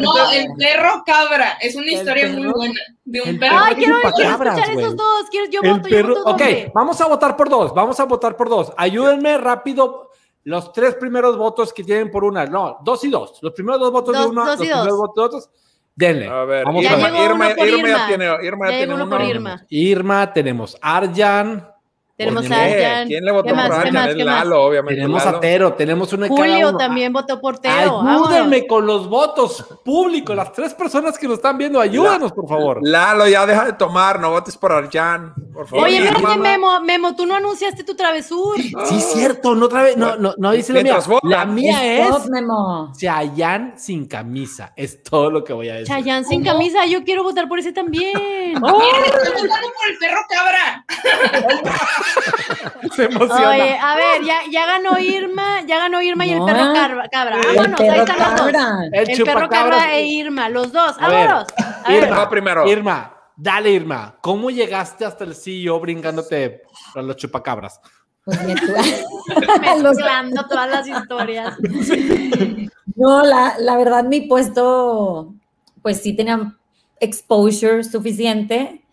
[0.02, 1.58] No, el perro cabra.
[1.62, 3.58] Es una historia muy buena de un perro.
[3.60, 4.86] Ay, quiero, quiero escuchar güey.
[4.86, 5.26] esos dos.
[5.30, 6.16] Quiero, yo El voto, yo perro.
[6.16, 6.72] voto Ok, doble.
[6.74, 7.74] vamos a votar por dos.
[7.74, 8.74] Vamos a votar por dos.
[8.78, 10.10] Ayúdenme rápido.
[10.44, 12.46] Los tres primeros votos que tienen por una.
[12.46, 13.40] No, dos y dos.
[13.42, 14.46] Los primeros dos votos Dos- de uno.
[14.46, 14.98] dos y los primeros dos.
[14.98, 15.50] votos de otros.
[15.98, 16.28] Denle.
[16.28, 17.22] A ver, Vamos Ya a Irma, ver.
[17.32, 18.08] Irma, por Irma ya Irma.
[18.08, 19.18] tiene, Irma Ya tiene uno uno.
[19.18, 19.66] por Irma.
[19.70, 21.72] Irma, tenemos Arjan,
[22.18, 22.64] Tenemos ¿Por a?
[22.64, 23.08] Arjan.
[23.08, 23.88] ¿Quién le votó por.
[23.88, 24.16] Es.
[24.26, 25.02] Lalo, obviamente.
[25.02, 25.38] tenemos Lalo.
[25.38, 27.98] a Tero, tenemos cada Julio también votó por Teo.
[27.98, 28.30] Vámonos.
[28.30, 32.80] Ayúdenme con los votos públicos, las tres personas que nos están viendo, ayúdanos, por favor.
[32.82, 35.86] Lalo, ya deja de tomar, no votes por Arjan, por favor.
[35.86, 38.62] Oye, espérate, Memo, Memo, tú no anunciaste tu travesura.
[38.86, 41.00] Sí, cierto, no otra vez, no, no, no dice la mía.
[41.24, 42.92] La mía es Memo.
[42.98, 45.88] Chayanne sin camisa, es todo lo que voy a decir.
[45.88, 48.16] Chayán sin camisa, yo quiero votar por ese también.
[48.16, 50.86] Estoy votando por el perro cabra.
[52.96, 53.50] Se emociona.
[53.50, 56.46] Oye, a ver, ya, ya ganó Irma, ya ganó Irma y el No.
[56.46, 57.08] perro cabra.
[57.10, 57.40] cabra.
[57.42, 58.40] El Vámonos, ahí perro están los dos.
[58.42, 58.78] cabra.
[58.92, 60.96] el, El perro cabra e Irma, los dos.
[61.00, 61.48] A ver, Vámonos.
[61.58, 62.04] A ver.
[62.04, 62.68] Irma, primero.
[62.68, 66.62] Irma, dale Irma, ¿cómo llegaste hasta el CEO brincándote
[66.96, 67.80] a los chupacabras?
[68.24, 68.40] Pues
[69.84, 71.56] Mezclando todas las historias.
[72.98, 75.36] No, la, la verdad, mi puesto,
[75.82, 76.56] pues sí tenía
[77.02, 78.86] exposure suficiente.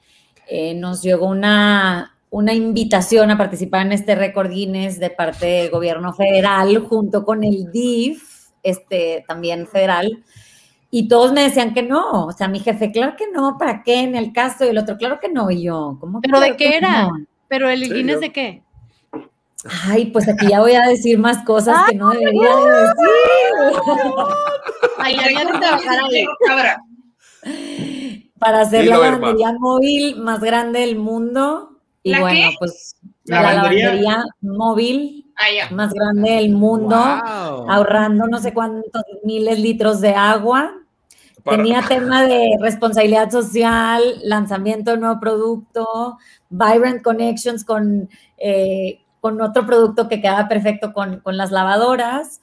[0.48, 5.70] Eh, nos llegó una, una invitación a participar en este récord Guinness de parte del
[5.70, 10.24] gobierno federal, junto con el DIF, este, también federal.
[10.94, 12.26] Y todos me decían que no.
[12.26, 14.00] O sea, mi jefe, claro que no, ¿para qué?
[14.02, 15.50] En el caso, y el otro, claro que no.
[15.50, 17.04] Y yo, ¿cómo ¿Pero de qué que era?
[17.06, 17.16] no?
[17.48, 18.62] Pero el Sí, Guinness yo- de qué?
[19.86, 22.96] Ay, pues aquí ya voy a decir más cosas que no debería de decir.
[24.98, 26.26] Ay, ya de trabajar ahí.
[28.38, 31.78] para hacer Dilo, la lavandería móvil más grande del mundo.
[32.02, 32.56] Y ¿La bueno, qué?
[32.58, 33.84] pues ¿La la, lavandería?
[33.94, 37.70] lavandería móvil Ah, más grande del mundo, Wow.
[37.70, 40.74] ahorrando no sé cuántos miles litros de agua.
[41.44, 46.18] Para- Tenía tema de responsabilidad social, lanzamiento de nuevo producto,
[46.50, 52.40] Vibrant Connections con, eh, con otro producto que quedaba perfecto con, con las lavadoras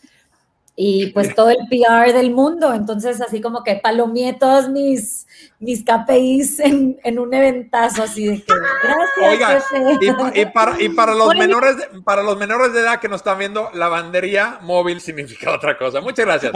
[0.76, 2.74] y pues todo el PR del mundo.
[2.74, 5.28] Entonces, así como que palomeé todos mis,
[5.62, 8.54] mis KPIs en, en un eventazo así de que
[8.84, 9.30] gracias.
[9.30, 9.98] Oiga, jefe".
[10.06, 13.00] y, pa- y para, y para los Oye, menores de, para los menores de edad
[13.00, 16.00] que nos están viendo, lavandería móvil significa otra cosa.
[16.00, 16.54] Muchas gracias.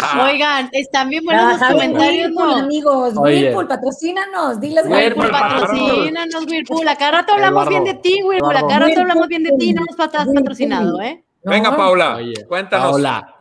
[0.00, 3.14] Ah, Oigan, están bien buenos los comentarios, Whirlpool, amigos.
[3.16, 3.40] Oye.
[3.46, 4.60] Whirlpool, patrocínanos.
[4.60, 6.88] Diles Whirlpool, patrocínanos, Whirlpool.
[6.88, 8.56] A cada rato hablamos Eduardo, bien de ti, Whirlpool.
[8.56, 8.86] A cada Eduardo.
[8.88, 9.72] rato hablamos bien de ti.
[9.72, 11.24] No nos patrocinado, ¿eh?
[11.46, 12.92] Venga, Paula, Oye, cuéntanos.
[12.92, 13.33] Paola,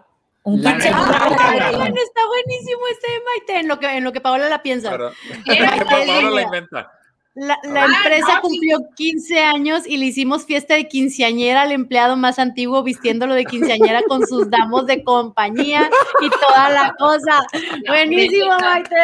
[0.43, 1.77] Un La Está quien.
[1.79, 4.91] bueno, está buenísimo este de Maite, en lo que, en lo que Paola la piensa.
[5.89, 6.91] Paola la inventa.
[7.35, 11.71] La, la Ah, empresa no, cumplió 15 años y le hicimos fiesta de quinceañera al
[11.71, 15.89] empleado más antiguo vistiéndolo de quinceañera con sus damos de compañía
[16.21, 17.43] y toda la cosa.
[17.87, 18.95] Buenísimo, Maite.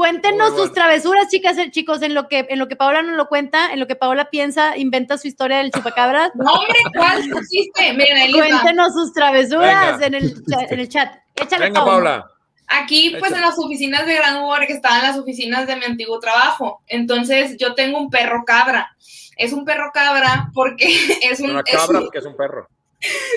[0.00, 0.64] Cuéntenos bueno.
[0.64, 3.70] sus travesuras, chicas, eh, chicos, en lo que en lo que Paola nos lo cuenta,
[3.72, 6.30] en lo que Paola piensa, inventa su historia del chupacabras.
[6.34, 7.92] No, hombre, ¿cuál pusiste?
[7.92, 8.48] Miren, ahí les va.
[8.48, 10.06] Cuéntenos sus travesuras Venga.
[10.06, 11.12] en el, cha- en el chat.
[11.36, 11.88] Échale, Venga, Pau.
[11.90, 12.24] Paula.
[12.68, 13.36] Aquí, pues Échale.
[13.36, 16.82] en las oficinas de Gran Uber, que estaban las oficinas de mi antiguo trabajo.
[16.86, 18.96] Entonces, yo tengo un perro cabra.
[19.36, 20.86] Es un perro cabra porque
[21.22, 22.66] es un, Una es cabra un, que es un perro.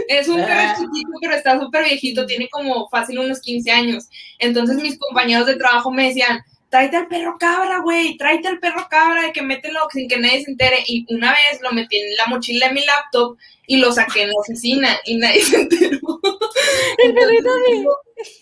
[0.07, 0.45] es un Ah.
[0.45, 4.07] perro chiquito, pero está súper viejito, tiene como fácil unos 15 años.
[4.39, 6.41] Entonces, mis compañeros de trabajo me decían,
[6.73, 10.43] tráete al perro cabra, güey, tráete al perro cabra, de que mételo sin que nadie
[10.43, 10.77] se entere.
[10.87, 14.29] Y una vez lo metí en la mochila de mi laptop y lo saqué en
[14.29, 15.99] la oficina y nadie se enteró.
[16.97, 17.49] El perrito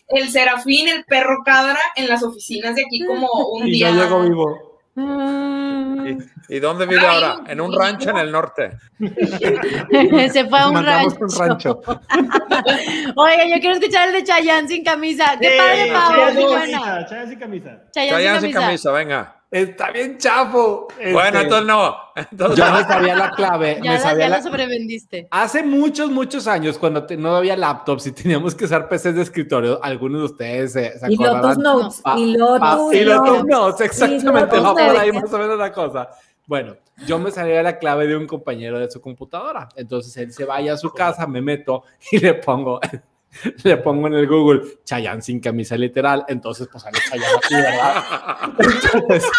[0.07, 3.91] El serafín, el perro cabra, en las oficinas de aquí como un Y día.
[3.91, 4.70] no llegó vivo.
[4.95, 7.41] ¿Y dónde vive ahora?
[7.47, 8.71] En un rancho en el norte.
[8.99, 11.25] Se fue a un Mandamos rancho.
[11.25, 11.81] un rancho.
[13.15, 15.37] Oye, yo quiero escuchar el de Chayanne sin camisa.
[15.39, 16.11] ¡Qué padre, Pau!
[16.11, 17.79] Chayanne sin camisa, Chayanne sin camisa.
[17.91, 19.40] Chayanne sin camisa, venga.
[19.51, 20.87] Está bien chafo.
[20.97, 21.95] Bueno, Este, entonces no.
[22.15, 22.77] Entonces Yo no.
[22.77, 23.79] me sabía la clave.
[23.83, 25.27] Ya, me la, sabía ya la- la sobrevendiste.
[25.29, 29.21] Hace muchos, muchos años, cuando te- no había laptops y teníamos que usar PCs de
[29.23, 31.57] escritorio, algunos de ustedes se, se Y Lotus.
[31.57, 32.01] Notes.
[32.01, 33.45] Pa- Y pa- Lotus y Lotus Notes.
[33.45, 36.09] Notes, exactamente, Y va Lotus por ahí más o menos la cosa.
[36.47, 36.75] Bueno,
[37.05, 39.67] yo me sabía la clave de un compañero de su computadora.
[39.75, 42.79] Entonces él se vaya a su casa, me meto y le pongo,
[43.63, 46.25] le pongo en el Google Chayanne sin camisa literal.
[46.27, 48.03] Entonces, pues sale Chayanne así, ¿verdad?
[48.59, 49.31] Entonces,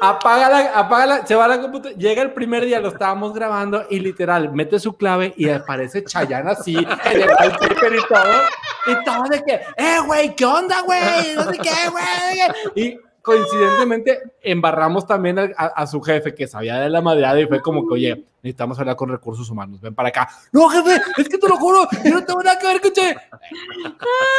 [0.00, 3.84] apaga la, apaga la, se va la computadora, llega el primer día, lo estábamos grabando
[3.90, 8.42] y literal, mete su clave y aparece Chayanne así, en el wallpaper y todo,
[8.86, 11.34] y todo de que, eh, güey, ¿qué onda, güey?
[11.34, 12.86] No sé qué, güey.
[12.88, 17.46] Y coincidentemente embarramos también a, a- a su jefe que sabía de la madreada y
[17.46, 20.28] fue como que, oye, necesitamos hablar con recursos humanos, ven para acá.
[20.52, 23.14] No, jefe, es que te lo juro, yo no tengo nada que ver con che.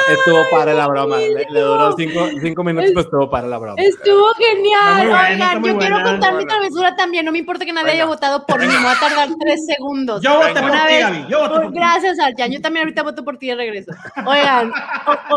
[0.10, 3.76] Estuvo para la broma, le, le duró cinco, cinco minutos, pero estuvo para la broma.
[3.78, 5.08] Estuvo genial.
[5.08, 7.26] Buena, Oigan, yo quiero contar mi travesura también.
[7.26, 8.68] No me importa que nadie haya votado por mí.
[8.68, 10.22] Me va a tardar tres segundos.
[10.22, 11.26] Yo voté por Una ti, vez- Gaby.
[11.30, 11.74] Yo voté por.
[11.74, 12.52] Gracias, Arjan.
[12.52, 13.92] Yo también ahorita voto por ti de regreso.
[14.26, 14.72] Oigan,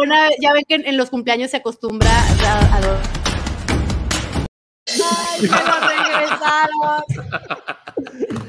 [0.03, 3.24] una vez- ya ven que en, en los cumpleaños se acostumbra a, a do-
[5.03, 7.05] Ay, que nos regresaron.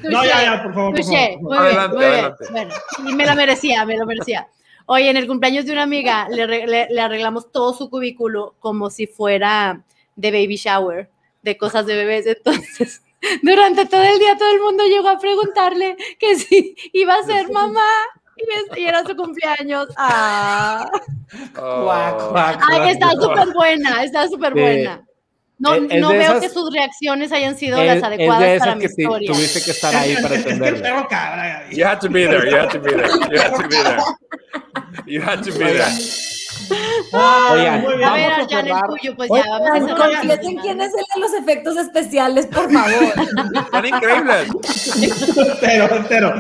[0.04, 1.39] No, ya, ya, por favor, por favor.
[1.41, 2.14] muy Adelante, bien, muy bien.
[2.14, 2.46] adelante.
[2.52, 2.74] Bueno,
[3.10, 4.48] y me la merecía, me lo merecía.
[4.86, 8.91] Oye, en el cumpleaños de una amiga le, le- le arreglamos todo su cubículo como
[8.91, 9.82] si fuera
[10.16, 11.10] de baby shower,
[11.41, 12.28] de cosas de bebés.
[12.28, 13.02] Entonces,
[13.41, 17.50] durante todo el día todo el mundo llegó a preguntarle que si iba a ser
[17.52, 17.89] mamá
[18.76, 19.88] y, era su cumpleaños.
[19.98, 20.88] Ah.
[21.60, 21.91] Oh.
[22.70, 24.60] Ay, está súper buena, está súper Sí.
[24.60, 25.04] buena.
[25.58, 28.76] No, Es- no veo esas- que sus reacciones hayan sido Es- las adecuadas esas para
[28.76, 29.32] mi historia.
[29.32, 31.08] tuviste que estar ahí para entenderlo.
[31.72, 32.49] You had to be there.
[32.49, 33.08] You had to be there.
[33.32, 33.99] You had to be there.
[35.06, 35.86] You had to be there.
[37.12, 38.10] Oigan, Muy bien.
[38.10, 38.88] A ver, a Arjan, el cerrar.
[38.89, 40.12] tuyo, pues ya, vamos a Oigan, cerrar.
[40.12, 43.14] confiesen quién es el de los efectos especiales, por favor.
[43.56, 44.47] Están increíbles.
[45.62, 46.34] Entero, entero.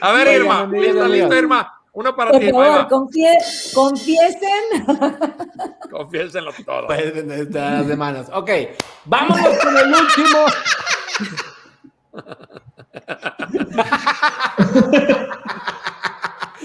[0.00, 0.68] A ver, Oigan, Irma.
[0.72, 1.73] ¿Lista, lista, Irma?
[1.94, 4.84] Uno para Por ti, favor, confie- confiesen.
[5.90, 6.88] Confiésenlo todo.
[6.88, 8.28] Pues, de- de- de las semanas.
[8.34, 8.50] Ok,
[9.04, 10.44] vámonos con el último.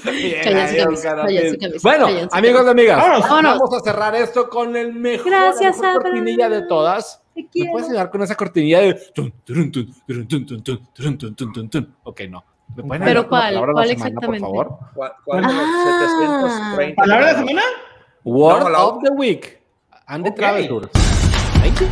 [0.06, 0.42] Bien,
[1.84, 3.30] Bueno, amigos y amigas, Vámonos.
[3.60, 6.02] Vamos a cerrar esto con el mejor, Gracias, la mejor Abraham.
[6.16, 7.22] cortinilla de todas.
[7.36, 9.00] Te ¿Me puedes ayudar con esa cortinilla de?
[12.04, 12.44] Ok, no.
[12.76, 13.42] ¿Me pueden ¿Pero cuál?
[13.54, 14.48] palabra de la ¿Cuál semana, exactamente?
[14.48, 14.80] Por favor.
[14.94, 16.60] ¿Cuál, cuál de los Ah.
[16.70, 17.02] 730?
[17.02, 17.62] ¿Palabra de la semana?
[18.24, 19.60] Word No, la- of the Week.
[20.08, 20.36] Andy Ok.
[20.36, 20.90] Traveltour.
[20.90, 21.88] Thank you.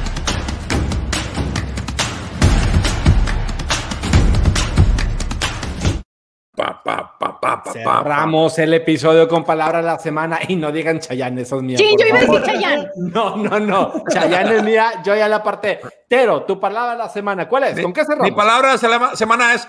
[6.56, 7.72] Pa, pa, pa, pa, pa, pa, pa.
[7.72, 11.78] Cerramos el episodio con palabra de la semana y no digan Chayanne, eso es mía.
[11.78, 12.44] Sí, yo iba a decir.
[12.44, 12.88] Chayanne.
[13.14, 13.94] No, no, no.
[14.12, 15.80] Chayanne es mía, yo ya la aparté.
[16.10, 17.80] Tero, tu palabra de la semana, ¿cuál es?
[17.80, 18.26] ¿Con qué cerramos?
[18.32, 19.68] Mi palabra de la semana es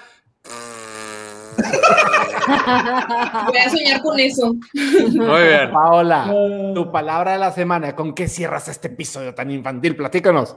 [3.46, 4.54] Voy a soñar con eso.
[4.74, 5.70] Muy bien.
[5.72, 6.32] Paola,
[6.74, 9.96] tu palabra de la semana, ¿con qué cierras este episodio tan infantil?
[9.96, 10.56] Platícanos.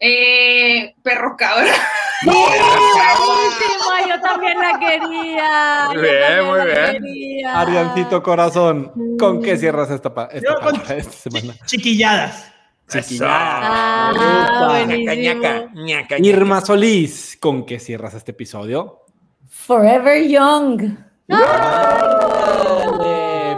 [0.00, 1.72] Eh, perro cabra.
[2.24, 5.86] Buenísimo, yo también la quería.
[5.88, 7.02] Muy bien, muy bien.
[7.02, 7.60] quería.
[7.60, 11.54] Ariancito Corazón, ¿con qué cierras esta, pa- esta Yo palabra esta semana?
[11.66, 12.52] chiquilladas.
[12.88, 13.28] Chiquillada.
[13.30, 14.82] Ah.
[14.86, 16.18] Ñaca, ñaca, ñaca.
[16.18, 19.02] Irma Solís, ¿con qué cierras este episodio?
[19.48, 20.96] Forever Young.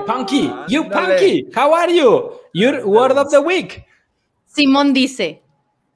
[0.06, 0.84] Punky, you.
[0.88, 2.32] Punky, how are you?
[2.52, 3.84] Your word of the week.
[4.46, 5.42] Simón dice.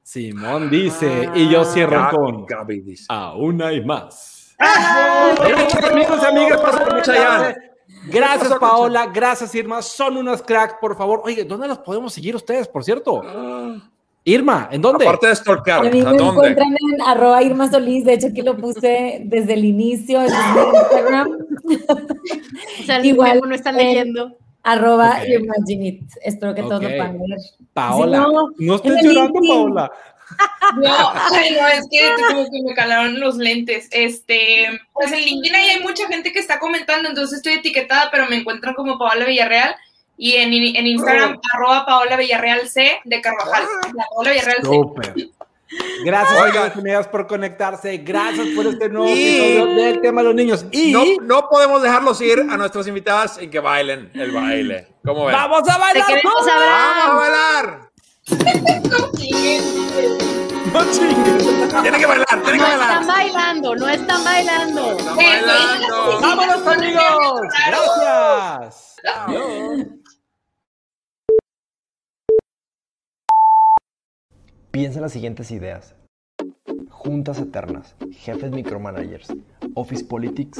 [0.02, 3.06] Simón dice, y yo cierro Gaby, con Gaby dice.
[3.08, 4.54] aún hay más.
[5.40, 7.56] Oye, amigos y amigas, pasen por.
[8.06, 9.06] Gracias, Paola.
[9.06, 9.80] Gracias, Irma.
[9.82, 11.22] Son unos cracks, por favor.
[11.24, 13.22] Oye, ¿dónde los podemos seguir ustedes, por cierto?
[14.26, 15.04] Irma, ¿en dónde?
[15.06, 16.24] Aparte de stalkear, A mí ¿a me dónde?
[16.48, 18.04] encuentran en arroba Irma Solís.
[18.06, 21.38] De hecho, aquí lo puse desde el inicio en Instagram.
[22.80, 24.36] O sea, el Igual, no está eh, leyendo.
[24.62, 25.28] Arroba Ok.
[25.28, 26.02] Irma Ginit.
[26.22, 27.38] Espero que todos lo puedan ver.
[27.74, 28.16] Paola.
[28.16, 29.74] Si no, no, estés llorando, LinkedIn.
[29.74, 29.92] Paola.
[30.82, 33.88] No, ay, no, es que como que me calaron los lentes.
[33.90, 38.26] Este, pues en LinkedIn ahí hay mucha gente que está comentando, entonces estoy etiquetada, pero
[38.26, 39.74] me encuentran como Paola Villarreal.
[40.16, 43.64] Y en, en Instagram, arroba Paola Villarreal C de Carvajal.
[43.94, 44.64] La Paola Villarreal C.
[44.64, 45.14] Súper.
[46.04, 46.72] Gracias, Oigan.
[46.76, 47.96] y por conectarse.
[47.98, 50.66] Gracias por este nuevo Y- episodio del tema de los niños.
[50.70, 54.86] Y No, no podemos dejarlos ir a nuestras invitadas sin que bailen el baile.
[55.04, 55.34] ¿Cómo ven?
[55.34, 56.06] ¡vamos a bailar!
[56.22, 57.90] ¡Vamos a bailar!
[58.88, 59.64] ¡No chingues!
[61.82, 63.06] Tiene que bailar, tiene que No están bailar.
[63.06, 64.92] bailando, no están bailando.
[64.92, 66.20] Están bailando.
[66.20, 67.40] ¡Vámonos, amigos!
[67.66, 68.96] ¡Gracias!
[69.26, 69.86] Adiós.
[74.74, 75.94] Piensa en las siguientes ideas.
[76.90, 79.32] Juntas eternas, jefes micromanagers,
[79.74, 80.50] office politics